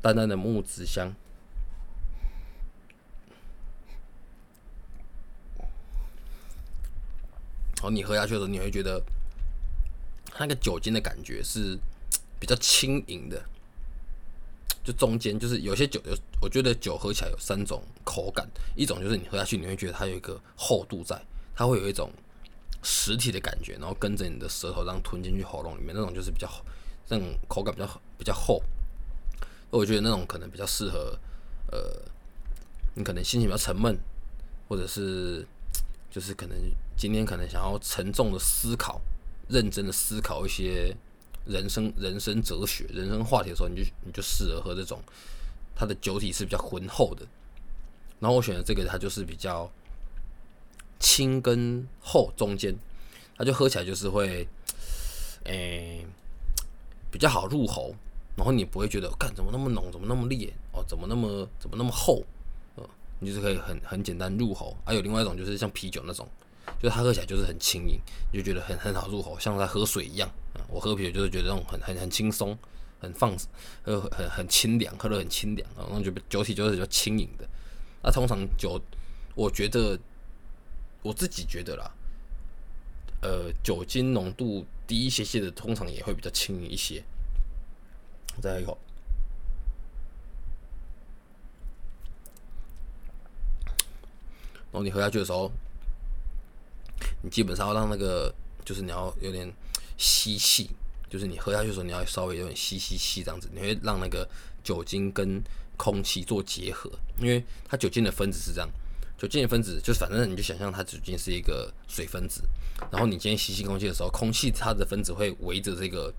[0.00, 1.14] 淡淡的木质香。
[7.82, 9.02] 然后你喝下去的时候，你会觉得
[10.38, 11.76] 那个酒精的感觉是
[12.38, 13.44] 比较轻盈的，
[14.84, 21.20] 就中间就是有些酒有，我觉得酒喝起来有三种口感，一种就是你喝下去你会觉得它有一个厚度在，
[21.56, 22.08] 它会有一种
[22.84, 26.48] 实体的感觉，然后跟着你的舌头这样吞进去喉咙里面，那种就是比较
[27.04, 28.62] 这种口感比较比较厚。
[29.70, 31.18] 我觉得那种可能比较适合，
[31.72, 32.00] 呃，
[32.94, 33.98] 你可能心情比较沉闷，
[34.68, 35.44] 或者是
[36.08, 36.56] 就是可能。
[36.96, 39.00] 今天可能想要沉重的思考、
[39.48, 40.94] 认真的思考一些
[41.44, 45.02] 人生、人生哲学、人生话题的时候，你就你就适合喝这种，
[45.74, 47.26] 它的酒体是比较浑厚的。
[48.20, 49.68] 然后我选的这个，它就是比较
[51.00, 52.72] 轻跟厚中间，
[53.36, 54.46] 它就喝起来就是会，
[55.44, 56.06] 诶，
[57.10, 57.94] 比较好入喉。
[58.36, 62.24] 然后你不会觉得，干怎么那么浓，怎么那么烈哦，怎么那么怎么那么厚，
[62.76, 64.76] 呃，你就是可以很很简单入喉。
[64.84, 66.26] 还有另外一种就是像啤酒那种。
[66.82, 68.00] 就是它喝起来就是很轻盈，
[68.32, 70.28] 你就觉得很很好入口，像在喝水一样。
[70.68, 72.58] 我喝啤酒就是觉得那种很很很轻松，
[72.98, 73.36] 很放，
[73.84, 75.86] 呃很很清凉，喝的很清凉啊。
[75.88, 77.48] 那种酒酒体就是比较轻盈的。
[78.02, 78.82] 那通常酒，
[79.36, 79.96] 我觉得
[81.02, 81.88] 我自己觉得啦，
[83.20, 87.00] 呃，酒精浓度低一些些的，通常也会比较轻盈一些。
[88.40, 88.76] 再来一口，
[94.72, 95.48] 然后你喝下去的时候。
[97.22, 98.32] 你基本上要让那个，
[98.64, 99.50] 就是你要有点
[99.96, 100.70] 吸气，
[101.08, 104.28] 就是你喝下去的时候，你要稍微有点吸吸气这样子，你会让那个
[104.62, 105.42] 酒精跟
[105.76, 108.68] 空气做结合，因为它酒精的分子是这样，
[109.18, 112.42] 酒精的分子就反正你就想象它酒精是一个水分子，
[112.90, 116.12] 然后你今天吸吸空气的时候，空气它的分子会围着这个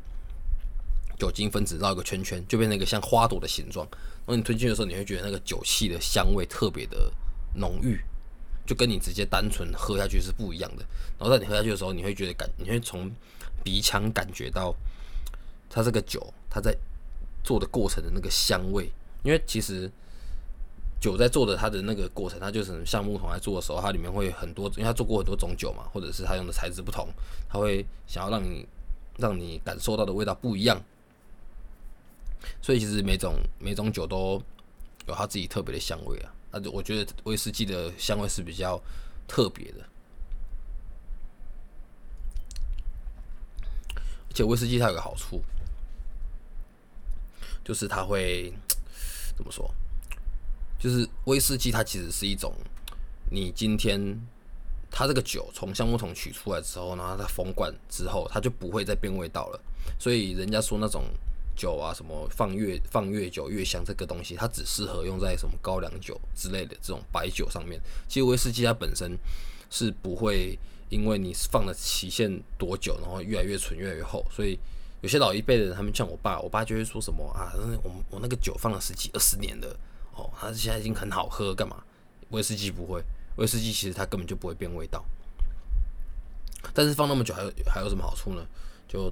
[1.19, 3.87] 酒精分子绕一个圈圈，就变成一个像花朵的形状，
[4.25, 7.11] 然后你吞进去的时候，你会觉得那个酒气的香味特别的
[7.55, 7.99] 浓郁。
[8.65, 10.85] 就跟你直接单纯喝下去是不一样的。
[11.19, 13.11] 然后在你喝下去的时候，你会觉得感，你会从
[13.63, 14.73] 鼻腔感觉到
[15.69, 16.75] 它这个酒，它在
[17.43, 18.91] 做的过程的那个香味。
[19.23, 19.89] 因为其实
[20.99, 27.07] 酒在做的它的那个过程，它就是橡木桶在做的时候，它里面会很多，因为它做过很多种酒嘛，或者是它用的材质不同，
[27.49, 28.67] 它会想要让你
[29.17, 30.81] 让你感受到的味道不一样。
[32.61, 34.41] 所以其实每种每种酒都
[35.07, 36.33] 有它自己特别的香味啊。
[36.53, 38.79] 啊，我觉得威士忌的香味是比较
[39.27, 39.79] 特别的，
[43.95, 45.41] 而且威士忌它有个好处，
[47.63, 48.53] 就是它会
[49.35, 49.73] 怎么说？
[50.77, 52.53] 就是威士忌它其实是一种，
[53.31, 53.99] 你今天
[54.91, 59.59] 它这个酒从橡木桶取出来之后，然后它封罐之后，它就不会再变味道了。
[59.97, 61.03] 所以人家说那种。
[61.55, 67.79] 酒啊，什么放越放越久越香，这个东西它只适合用在什么高粱酒之类的这种白酒上面。
[68.07, 69.17] 其实威士忌它本身
[69.69, 70.57] 是不会
[70.89, 74.25] 因为你放的期限多久，然后越来越纯越来越厚。
[74.31, 74.57] 所以
[75.01, 79.79] 有些老一辈的人，他们像我爸，我爸就会说什么啊，我我那个酒放了十几二十年了，
[80.15, 81.83] 哦，它现在已经很好喝，干嘛？
[82.29, 83.03] 威士忌不会，
[83.37, 85.03] 威士忌其实它根本就不会变味道。
[86.73, 88.45] 但是放那么久还有还有什么好处呢？
[88.87, 89.07] 就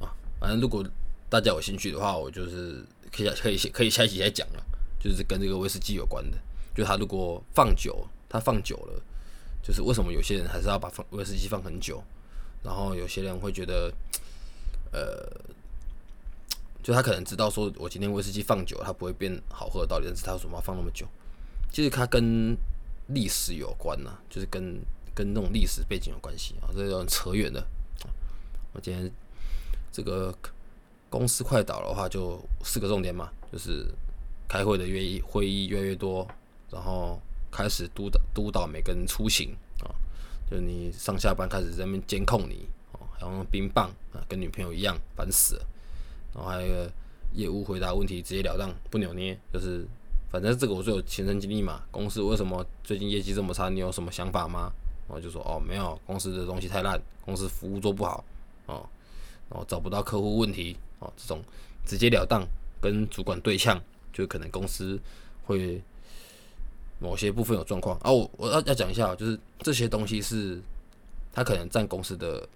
[0.00, 0.84] 啊，反正如果。
[1.30, 4.64] 大家有兴趣的话，我就是可以可以可以下一集再讲了，
[4.98, 6.38] 就是跟这个威士忌有关的。
[6.74, 9.02] 就他如果放久，他放久了，
[9.62, 12.02] 就是为什么有些人还是要把放威士忌放很久，
[12.62, 13.92] 然后有些人会觉得，
[14.92, 15.28] 呃，
[16.82, 21.06] 就他可能知道说我今天威士忌放久了，它不会变好喝的道理，但是他为什么要放那么久？
[21.70, 22.56] 其实它跟
[23.08, 24.80] 历史有关呐，就是跟
[25.14, 27.66] 跟那种历史背景有关系啊，这种扯远了。
[28.72, 29.10] 我今天
[29.92, 30.34] 这个。
[31.10, 33.86] 公司快倒的话，就四个重点嘛，就是
[34.46, 36.26] 开会的越议会议越来越多，
[36.70, 39.88] 然后开始督导督导每个人出行啊，
[40.50, 45.66] 就你上下班开始在那边监控你哦，还用冰棒啊，跟女朋友一样烦死了。
[46.34, 46.92] 然后还有个
[47.32, 49.86] 业务回答问题直截了当不扭捏，就是
[50.30, 51.82] 反正这个我是有亲身经历嘛。
[51.90, 53.70] 公司为什么最近业绩这么差？
[53.70, 54.70] 你有什么想法吗？
[55.06, 58.22] 我就说哦，没有，公司的东西太烂，公司服务做不好
[58.66, 58.86] 哦，
[59.48, 60.76] 然后找不到客户问题。
[61.00, 61.42] 哦，这种
[61.86, 62.46] 直截了当
[62.80, 63.80] 跟主管对呛，
[64.12, 65.00] 就可能公司
[65.44, 65.80] 会
[66.98, 68.10] 某些部分有状况啊。
[68.10, 70.60] 我我要要讲一下，就是这些东西是
[71.32, 72.48] 他可能占公司的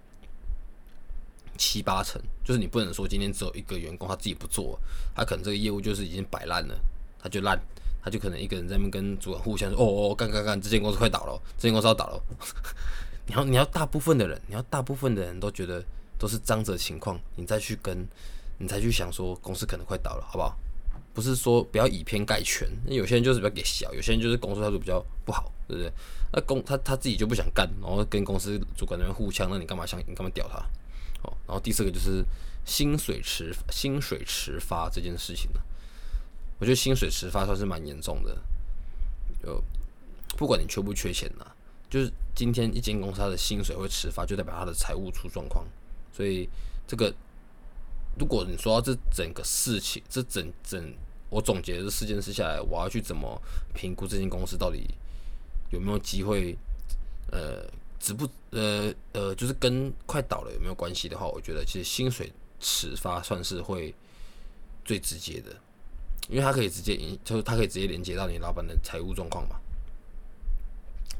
[1.57, 4.77] 七八成，就是你不能说今天只有一个员工他自己不做，
[5.15, 6.75] 他可能这个业务就是已经摆烂了，
[7.17, 7.57] 他就烂，
[8.03, 12.21] 他就可能一个人在那边跟主管互相说：“哦哦，干干干，这间公司快倒了，这间公司要倒了。
[13.25, 15.81] ”你要你要大部分的人，你要大部分的人都觉得。
[16.19, 18.07] 都是张着情况，你再去跟，
[18.57, 20.57] 你才去想说公司可能快倒了，好不好？
[21.13, 25.91] 不是说不要以偏概全，那有些人就是比较给小，有些人就是工作态度比较不好，对不对？
[26.31, 30.57] 那公他他自己就不想干，然后跟公司主管那边互呛，那你干嘛想你干嘛屌他？
[31.21, 32.25] 哦，然后第四个就是
[32.65, 35.59] 薪水迟薪水迟发这件事情呢，
[36.59, 38.35] 我觉得薪水迟发算是蛮严重的，
[39.43, 39.63] 就
[40.35, 41.45] 不管你缺不缺钱呐，
[41.89, 45.63] 就是今天一间公司它的薪水会迟发，就代表它的财务出状况。
[46.11, 46.49] 所以，
[46.87, 47.13] 这个
[48.17, 50.93] 如果你说到这整个事情，这整整
[51.29, 53.41] 我总结这四件事下来，我要去怎么
[53.73, 54.87] 评估这间公司到底
[55.71, 56.57] 有没有机会？
[57.31, 57.65] 呃，
[57.99, 63.95] 值不呃呃，就是跟快倒了有没有关系的话，我觉得其实薪水迟发算是会
[64.85, 65.49] 最直接的，
[66.29, 69.55] 因为它可以直接影，就是它可以直接连接到你老板的财务状况嘛。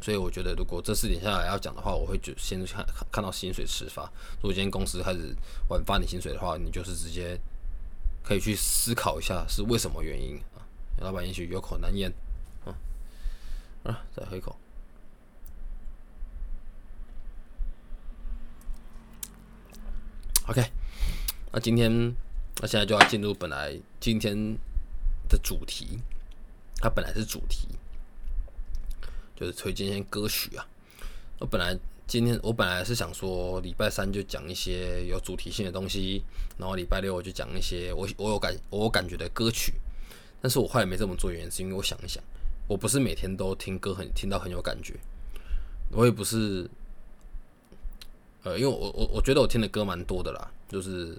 [0.03, 4.03] 所以我觉得，如果这四点下来要讲的话，我会就先看看到薪水迟发。
[4.41, 5.33] 如果今天公司开始
[5.69, 7.39] 晚发你薪水的话，你就是直接
[8.21, 10.59] 可以去思考一下是为什么原因啊。
[10.99, 12.11] 老板也许有口难言
[12.65, 12.75] 啊
[13.83, 14.53] 啊，再喝一口。
[20.47, 20.69] OK，
[21.53, 22.13] 那今天
[22.59, 24.35] 那现在就要进入本来今天
[25.29, 26.01] 的主题，
[26.81, 27.69] 它本来是主题。
[29.43, 30.65] 就是推荐一些歌曲啊。
[31.39, 31.77] 我本来
[32.07, 36.23] 今天我本来是想说礼拜三就讲一些有主题性的东西，
[36.57, 39.73] 然后礼拜六我就讲一些我我有感我有感觉的歌曲。
[40.41, 42.23] 但是我后来没这么做，原因是因为我想一想，
[42.67, 44.93] 我不是每天都听歌很听到很有感觉，
[45.91, 46.69] 我也不是，
[48.43, 51.17] 呃，因为我我我觉得我听的歌蛮多的啦，就是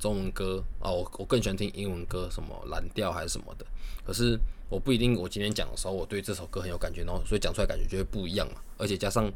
[0.00, 3.64] 中文歌啊，我我更喜欢听英文歌，什么蓝调还是什么的，
[4.04, 4.36] 可是。
[4.70, 8.62] 我不一定，我今天讲的时候，我对这首歌很有感觉，然后所以讲出来感觉就会不一样嘛。
[8.78, 9.30] 而且加上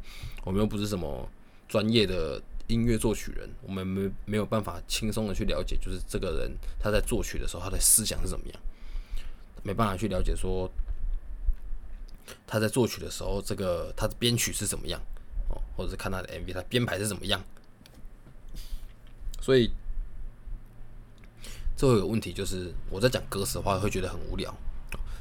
[0.45, 1.29] 我们又不是什么
[1.67, 8.59] 专业的音乐作曲人，我们没没有办法轻松的去了解，就是这个人他在作曲的时候他的思想是怎么样，
[9.61, 10.71] 没办法去了解说
[12.47, 15.01] 他在作曲的时候这个他的编曲是怎么样
[15.49, 17.43] 哦，或者是看他的 MV 他编排是怎么样。
[19.41, 19.69] 所以
[21.75, 24.55] 最后一个问题就是我在讲歌词的话会觉得很无聊。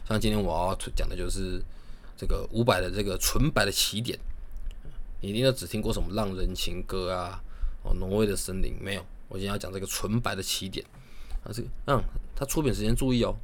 [0.08, 1.62] 像今天我要讲的就是
[2.16, 4.18] 这个伍佰的这个纯白的起点，
[5.20, 7.42] 你一定要只听过什么浪人情歌啊，
[7.82, 9.04] 哦，挪威的森林没有？
[9.28, 10.84] 我今天要讲这个纯白的起点，
[11.42, 12.02] 啊，这个嗯，
[12.36, 13.34] 他出品时间注意哦，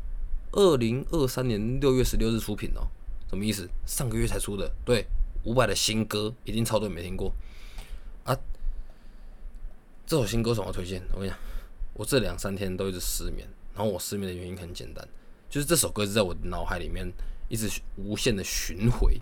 [0.53, 2.87] 二零二三年六月十六日出品哦，
[3.29, 3.69] 什么意思？
[3.87, 5.07] 上个月才出的，对，
[5.45, 7.33] 伍佰的新歌，一定超多人没听过
[8.25, 8.37] 啊。
[10.07, 11.03] 这首新歌怎么推荐？
[11.13, 11.39] 我跟你讲，
[11.95, 15.09] 我这两三天都一直失眠，然后我失眠的原因很简单，
[15.51, 17.13] 就是这首歌是在我脑海里面
[17.49, 19.21] 一直无限的巡回。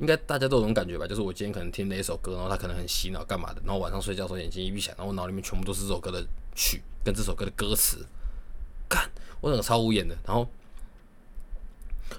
[0.00, 3.60] 应该大家都有种感觉吧，就是我今天可能听了一首歌，然后它可能很洗脑，干嘛的？
[3.64, 8.06] 然后晚上睡觉的时候眼睛一闭起来，然后我脑里面全部都是这首歌的曲跟这首歌的歌词，
[8.88, 10.16] 干，我整个超无言的。
[10.24, 10.48] 然后，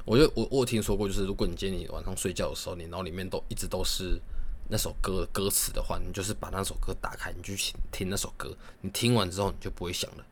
[0.04, 4.20] 我就我我听说过，就是如果你今天你晚上睡觉的时候，你脑里面都一直都是
[4.68, 7.54] 那首歌的歌词的话，你就是把那首歌打开，你就
[7.94, 10.26] 听那首歌，你听完之后你就不会想了。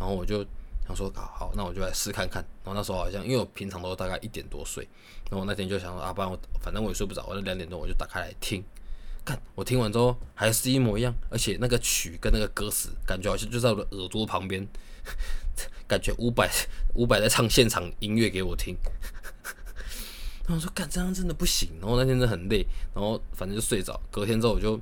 [0.00, 0.44] 然后我就。
[0.86, 2.44] 想说好，好，那我就来试看看。
[2.64, 4.86] 然后那时候好像，因为我平常都大概一点多睡，
[5.30, 8.62] 然后我那天就想说啊，不然我反正我也睡不着，我就两点多我就打开来听。
[9.24, 14.66] 看我听完之后还是一模一样，而且那个曲跟那个歌词，感觉好像就在我的耳朵旁边，
[15.86, 16.50] 感觉五百
[16.94, 18.76] 五百在唱现场音乐给我听。
[20.44, 21.68] 然后我说干这样真的不行。
[21.80, 24.00] 然后那天真的很累，然后反正就睡着。
[24.10, 24.76] 隔天之后我就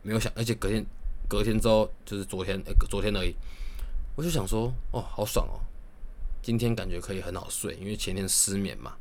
[0.00, 0.84] 没有想，而且隔天
[1.28, 3.36] 隔天之后就是昨天，呃，昨天而已。
[4.16, 5.60] 我就想说，哦，好爽哦！
[6.40, 8.94] 今天感觉可以很好睡，因为前天失眠嘛。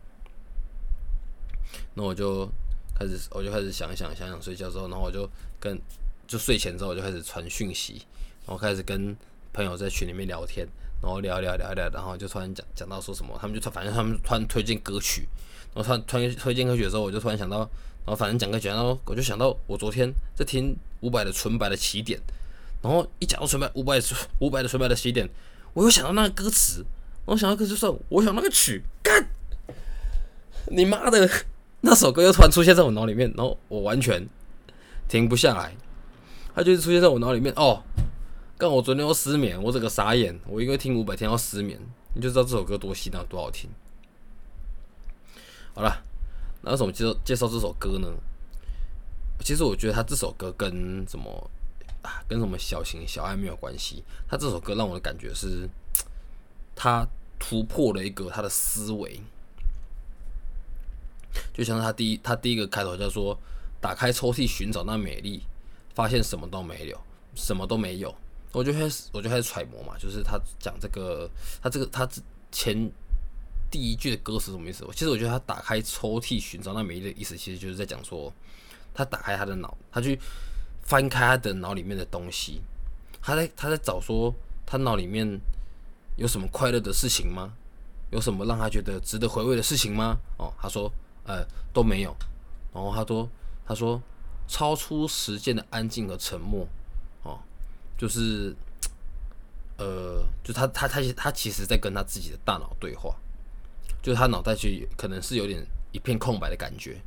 [1.93, 2.45] 那我就
[2.93, 5.25] 开始，我就开始想一想，想想睡觉之后，然后我就
[5.57, 5.79] 跟
[6.27, 8.01] 就睡前之后我就开始传讯息，
[8.45, 9.15] 然后开始跟
[9.53, 10.67] 朋友在群里面聊天，
[11.01, 15.25] 然后聊聊聊聊，然后就突然讲讲到说什么，他们就反正他们突然推荐歌曲，
[15.73, 22.19] 然后突然突然推荐歌曲的时候，我就突然想到，然后反正讲歌曲，然后我就想到我昨天在听伍佰的《纯白的起点》。
[22.85, 23.99] 然后一讲到纯白五百
[24.37, 25.27] 五百的纯白的起点，
[25.73, 26.85] 我又想到那个歌词，
[27.25, 29.27] 我想到歌词算，我想那个曲，干
[30.67, 31.27] 你妈的
[31.81, 34.29] 那首歌又突然出现在我脑里面，然后我完全
[35.07, 35.75] 停不下来，
[36.53, 37.81] 它就是出现在我脑里面哦。
[38.55, 41.79] 刚我昨天又失眠，我整个傻眼，我因为听五百天要失眠，
[42.13, 43.67] 你就知道这首歌多洗脑多好听。
[45.73, 46.03] 好了，
[46.61, 48.07] 那为什么介绍介绍这首歌呢？
[49.43, 51.49] 其实我觉得他这首歌跟什么？
[52.27, 54.03] 跟什么小情小爱没有关系。
[54.27, 55.69] 他这首歌让我的感觉是，
[56.75, 57.07] 他
[57.39, 59.21] 突破了一个他的思维，
[61.53, 63.37] 就像他第一，他第一个开头叫做
[63.81, 65.43] “打开抽屉寻找那美丽，
[65.93, 66.99] 发现什么都没有，
[67.35, 68.13] 什么都没有”。
[68.51, 71.29] 我就开始，我就开始揣摩嘛，就是他讲这个，
[71.61, 72.07] 他这个他
[72.51, 72.89] 前
[73.69, 74.87] 第一句的歌词什么意思？
[74.93, 78.31] 其实我觉得他打开抽屉寻找那美丽的意思，其实就是在讲说，
[78.93, 80.19] 他打开他的脑，他去。
[80.85, 82.61] 翻开他的脑里面的东西，
[83.21, 84.33] 他在他在找说
[84.65, 85.39] 他脑里面
[86.15, 87.53] 有什么快乐的事情吗？
[88.11, 90.17] 有什么让他觉得值得回味的事情吗？
[90.37, 90.89] 哦，他说
[91.25, 92.15] 呃都没有。
[92.73, 93.27] 然后他说
[93.65, 94.01] 他说
[94.47, 96.67] 超出时间的安静和沉默
[97.23, 97.39] 哦，
[97.97, 98.55] 就是
[99.77, 103.15] 呃就他他他他其实在跟他自己的大脑对话，
[104.03, 107.01] 就他脑袋去可能是有点一片空白的感觉。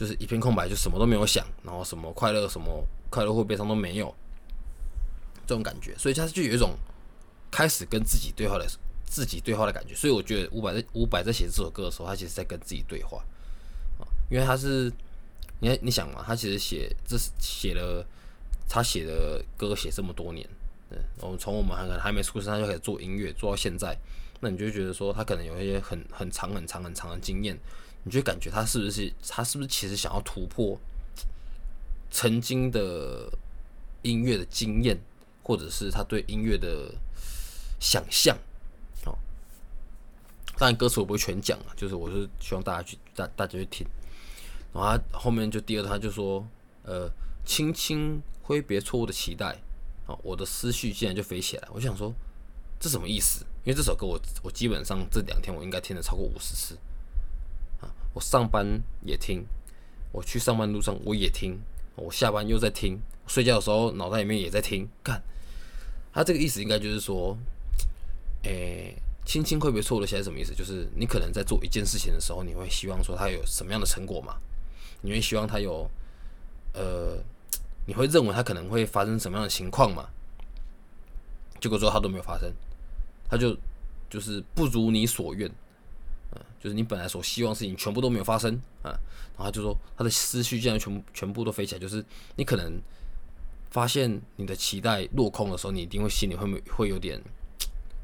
[0.00, 4.06] 就是一片空白，就什么都没有想，然后什么快乐、什么快乐或悲伤都没有，
[5.46, 6.74] 这种感觉，所以他就有一种
[7.50, 8.66] 开始跟自己对话的
[9.04, 9.94] 自己对话的感觉。
[9.94, 13.18] 所以我觉得伍佰在伍佰在写这首歌的时候，他其实在跟自己对话
[13.98, 14.90] 啊，因为他是
[15.58, 18.02] 你你想嘛，他其实写这写了
[18.70, 20.48] 他写的歌写这么多年，
[20.88, 23.94] 嗯，我们从我们还可能还没出生，他就开始做音乐，做到现在，
[24.40, 27.54] 那你就觉得说他可能有一些很很长很长很长的经验。
[28.04, 30.78] 你就感觉他是不是他是不是其实想要突破
[32.10, 33.30] 曾经的
[34.02, 34.98] 音乐的经验，
[35.42, 36.94] 或者是他对音乐的
[37.78, 38.36] 想象？
[39.04, 39.16] 哦，
[40.56, 43.86] 当然歌词我不会全讲啊，就是我是希望大家去大大家去听。
[44.72, 46.46] 然后他后面就第二他就说，
[46.84, 47.10] 呃，
[47.44, 49.56] 轻轻挥别错误的期待，
[50.06, 51.68] 哦，我的思绪竟然就飞起来。
[51.72, 52.14] 我想说
[52.78, 53.44] 这什么意思？
[53.64, 56.78] 因为这首歌我我基本上这两天我应该听了超过五十次。
[58.12, 59.44] 我上班也听，
[60.12, 61.58] 我去上班路上我也听，
[61.94, 64.88] 我下班又在听，睡觉的时候脑袋里面也在听。
[65.04, 65.22] 看，
[66.12, 67.36] 他这个意思应该就是说，
[68.42, 70.06] 诶，轻轻会不会错了？
[70.06, 70.52] 现在什么意思？
[70.54, 74.36] 就是你可能在做一件事情的时候，你会希望说他有什么样的成果嘛？
[75.02, 75.88] 你会希望他有，
[76.72, 77.16] 呃，
[77.86, 80.08] 你会认为他可能会发生什么样的情况嘛？
[81.60, 82.52] 结果最后他都没有发生，
[83.28, 83.56] 他就
[84.08, 85.48] 就是不如你所愿。
[86.60, 88.92] 就是你本来所希望事情全部都没有发生啊，
[89.36, 92.04] 然后就说他的思绪竟然全部全部都飞起来，就是
[92.36, 92.80] 你可能
[93.70, 97.20] 发现你的期待落空的时候，你一定会心里会会有点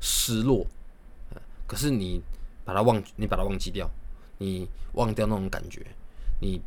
[0.00, 0.66] 失落，
[1.66, 2.20] 可是你
[2.64, 3.90] 把它忘，你把它忘记掉，
[4.38, 5.84] 你忘掉那种感觉，
[6.40, 6.60] 你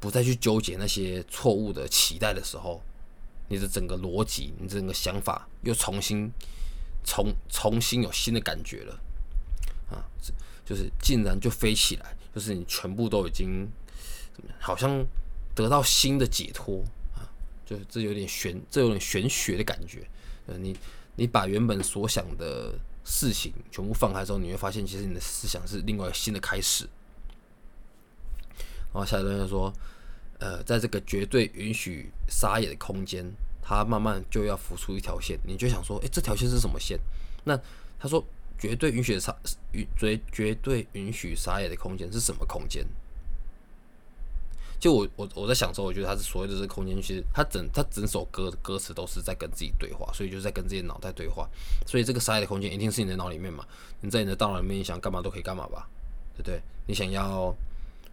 [0.00, 2.82] 不再去纠结那些错误的期待的时候，
[3.48, 6.30] 你的整个逻辑，你整个想法又重新
[7.04, 9.00] 重重新有新的感觉了
[9.90, 10.04] 啊，
[10.64, 13.68] 就是竟然就飞起来，就是你全部都已经
[14.32, 15.04] 怎么样，好像
[15.54, 16.82] 得到新的解脱
[17.14, 17.26] 啊，
[17.66, 20.06] 就是这有点玄，这有点玄学的感觉。
[20.46, 20.76] 呃，你
[21.16, 26.88] 你把原本所想的事情全部放开之后，你会发现，其实你的思想是另外新的开始。
[28.92, 29.72] 然后下一段就说。
[30.40, 33.24] 呃，在这个绝对允许撒野的空间，
[33.62, 36.98] 它慢慢就要浮出一条线，你就想说，诶，这条线是什么线？
[37.44, 37.58] 那
[37.98, 38.22] 他说，
[38.58, 39.34] 绝对允许撒
[39.72, 42.86] 允绝绝对允许撒野的空间是什么空间？
[44.78, 51.48] 就我我我在想说，我觉得他是所谓的这个空间，其实他整他整首歌的歌词都是在跟自己对话，所以就在跟自己的脑袋对话。
[51.86, 53.64] 所以这个撒野的空间一定是你的脑里面嘛？
[54.00, 55.88] 你在你的大脑里面，你想干嘛都可以干嘛吧，
[56.34, 56.60] 对不对？
[56.86, 57.54] 你想要。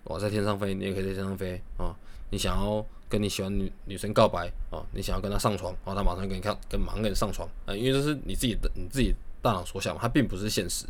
[0.04, 1.96] 我在天上飞，你也可以在天上飞啊！
[2.32, 4.82] 你想要跟你喜欢女女生告白啊？
[4.94, 7.76] 你想要跟她上床，然后她马上跟你看，跟马上跟你上床啊！
[7.76, 10.86] 因为这是你自己的你自己大脑所想，它并不是现实。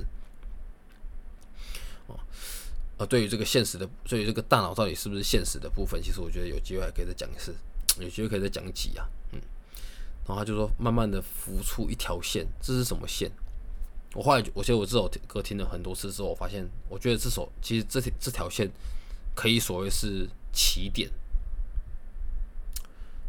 [2.07, 2.19] 哦，
[2.97, 7.55] 呃，对于这个现实的，对于这个大脑到底是不是现实的部分，其实我觉得有机会还可以再讲一次，
[7.99, 9.39] 有机会可以再讲一集啊，嗯。
[10.27, 13.31] 然后他就说，慢慢的浮出一条线，这是什么线？
[14.13, 18.69] 我后来，我觉得我这首歌听了很多次之后，我发现，我觉得这首其实这这条线。
[19.33, 21.09] 可以所谓是起点，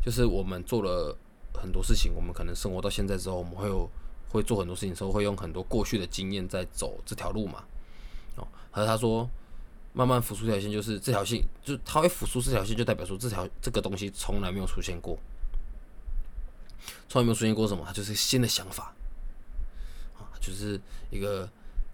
[0.04, 1.16] 就是我们做了
[1.54, 3.88] 很多事情，我们可能生活到现在之后，我们会有
[4.32, 7.62] 会做很多事情时候，会用很多过去的经验在走这条路嘛。
[8.36, 9.28] 哦，和他说，
[9.92, 15.18] 慢慢浮出这条线，就是这条线，就他会浮出这条线，就代表说这条这个东西从来没有出现过，
[17.08, 18.94] 从来没有出现过什么，它就是新的想法，
[20.18, 20.80] 啊，就是
[21.10, 21.48] 一个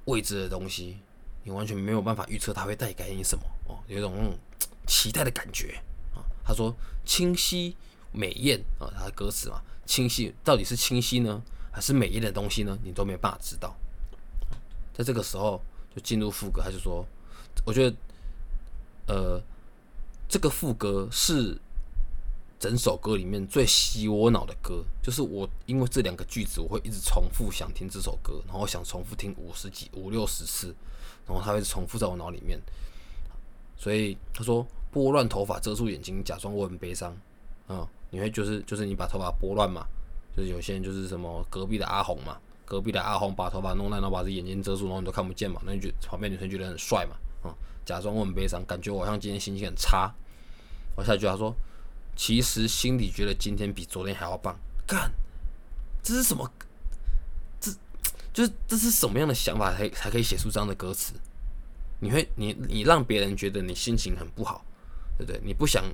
[0.05, 0.99] 未知的东西。
[1.45, 4.37] 你完全没有办法预测它会带给你什么哦，有一种那种
[4.87, 5.81] 期待的感觉
[6.15, 6.21] 啊。
[6.45, 6.75] 他说
[7.07, 7.75] 清晰
[8.13, 11.43] 美艳啊，他的歌词嘛，清晰到底是清晰呢，
[11.79, 12.77] 还是美艳的东西呢？
[12.83, 13.73] 你都没办法知道。
[14.93, 15.63] 在这个时候
[15.95, 17.07] 就进入副歌，他就说，
[17.65, 17.97] 我觉得
[19.07, 19.41] 呃，
[20.29, 21.57] 这个副歌是。
[22.61, 30.75] 整首歌里面最洗我脑的歌，就是我因为这两个句子，我会一直重复想听这首歌，然后想重复听五十几、五六十次，
[31.25, 32.61] 然后它会重复在我脑里面。
[33.77, 37.17] 所以他说拨乱头发遮住眼睛，假装我很悲伤
[37.69, 39.87] 啊，你会就是就是你把头发拨乱嘛，
[40.39, 50.15] 就是有些人就是什么隔壁的阿红嘛，隔壁的阿红把头发弄乱，然后把这眼睛遮住，然后你都看不见嘛，那你就旁边女生觉得很帅嘛，啊，假装我很悲伤，感觉我好像今天心情很差。
[50.97, 51.55] 我下一句他说。
[52.21, 55.09] 其实心里觉得今天比昨天还要棒，干，
[56.03, 56.51] 这是什么？
[57.61, 57.71] 这
[58.33, 61.13] 就是这是什么样的想法才才可以写出这样的歌词？
[62.01, 64.65] 你会你你让别人觉得你心情很不好，
[65.17, 65.41] 对不对？
[65.45, 65.85] 你不想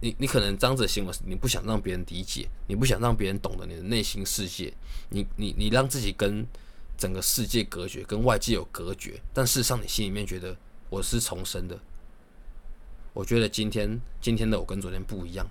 [0.00, 4.72] 你你可能张着心，你不想让别人理解，你不想让别人懂得你的内心世界，
[5.08, 6.46] 你你你让自己跟
[6.98, 10.56] 整个世界隔绝，跟外界有隔绝，但事实上你心里面觉得
[10.90, 11.78] 我是重生的。
[13.14, 15.46] 我觉得今天今天的我跟昨天不一样，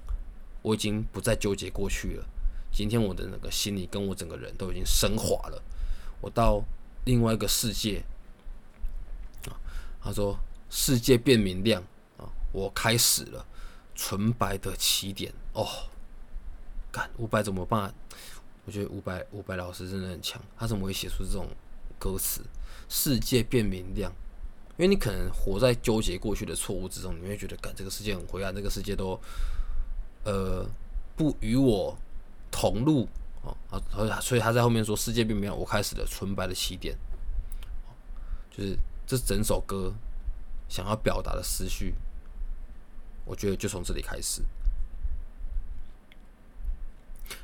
[0.61, 2.25] 我已经不再纠结过去了。
[2.71, 5.61] 今天我的那个心理跟我整个人都已经升华了，
[6.21, 6.63] 我到
[7.05, 8.01] 另外一个世界
[9.45, 9.53] 啊。
[10.01, 11.83] 他说世界变明亮
[12.17, 13.45] 啊，我开始了
[14.01, 15.67] 纯白的起点哦。
[16.91, 17.93] 干伍佰怎么办？
[18.65, 21.47] 我觉得伍佰伍佰老师真的很强，他怎么会写出这种
[21.99, 22.41] 歌词？
[22.89, 24.11] 世界变明亮。
[24.77, 29.19] 因为你可能活在纠结过去的错误之中，你会觉得，感这个世界很灰暗，这个世界都，
[30.23, 30.67] 呃，
[31.15, 31.95] 不与我
[32.49, 33.07] 同路
[33.43, 36.97] 哦啊，所以他在后面说，世界变明亮我开始了纯白的起点，
[38.49, 38.75] 就是
[39.05, 39.93] 这整首歌
[40.67, 41.93] 想要表达的思绪，
[43.25, 44.41] 我觉得就从这里开始，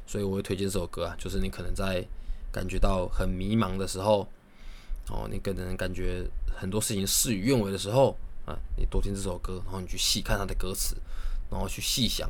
[0.06, 2.06] 所以我会推荐这首歌啊，就是你可能在
[2.52, 4.28] 感觉到很迷茫的时候。
[5.10, 8.14] 哦，你可能感觉很多事情事与愿违的时候
[8.46, 10.98] 啊，你多听这首歌，然后你去细看他的歌词，
[11.50, 12.30] 然后去细想，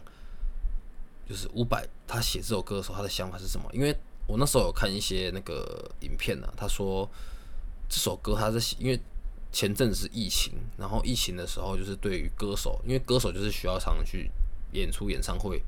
[1.28, 3.68] 就是伍佰他写这首歌的时候他的想法是什么？
[3.74, 7.10] 因为我那时候有看一些那个影片呢，他说
[7.90, 9.02] 这首歌他是因为
[9.52, 14.30] 前阵子是疫情，然后疫情的时候就是对于歌手，因为歌手就是需要常去
[14.72, 15.62] 演出演唱会，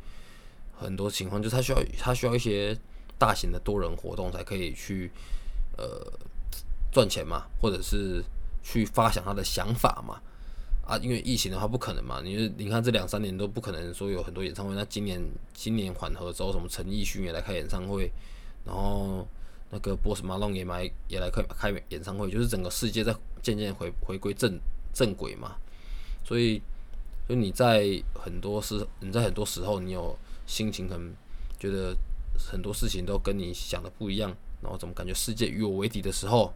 [0.77, 2.77] 很多情况就是他需要他需要一些
[3.17, 5.11] 大型的多人活动才可以去
[5.77, 6.11] 呃。
[6.91, 8.19] 赚钱嘛，或者是
[8.63, 10.19] 去发想他的想法嘛，
[10.83, 15.21] 啊，因为疫情的话不可能嘛，你你看这两三年都不可能说有很多演唱会，那今年
[15.53, 18.11] 今年缓和之后，什么陈奕迅也来开演唱会，
[18.65, 19.27] 然后
[19.71, 24.59] 那个波斯马龙也买也来开开演唱会，就是整个世界在渐渐回回归正
[24.93, 25.55] 正轨嘛，
[26.23, 26.61] 所以
[27.27, 30.17] 就你在很多时你在很多时候你有
[30.47, 31.13] 心情很
[31.59, 31.95] 觉得
[32.37, 36.51] 很多事情都跟你想的不一样，然后怎么感觉世界与我为敌的时候，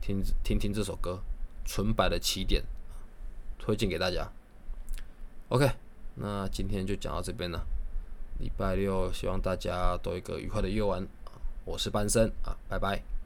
[0.00, 1.20] 听听听这首歌
[1.70, 2.62] 《纯白的起点》，
[3.62, 4.28] 推荐给大家。
[5.50, 5.70] OK，
[6.16, 7.64] 那今天就讲到这边了。
[8.40, 11.06] 礼拜六希望大家都一个愉快的夜晚
[11.68, 13.17] 我是班森啊，拜拜。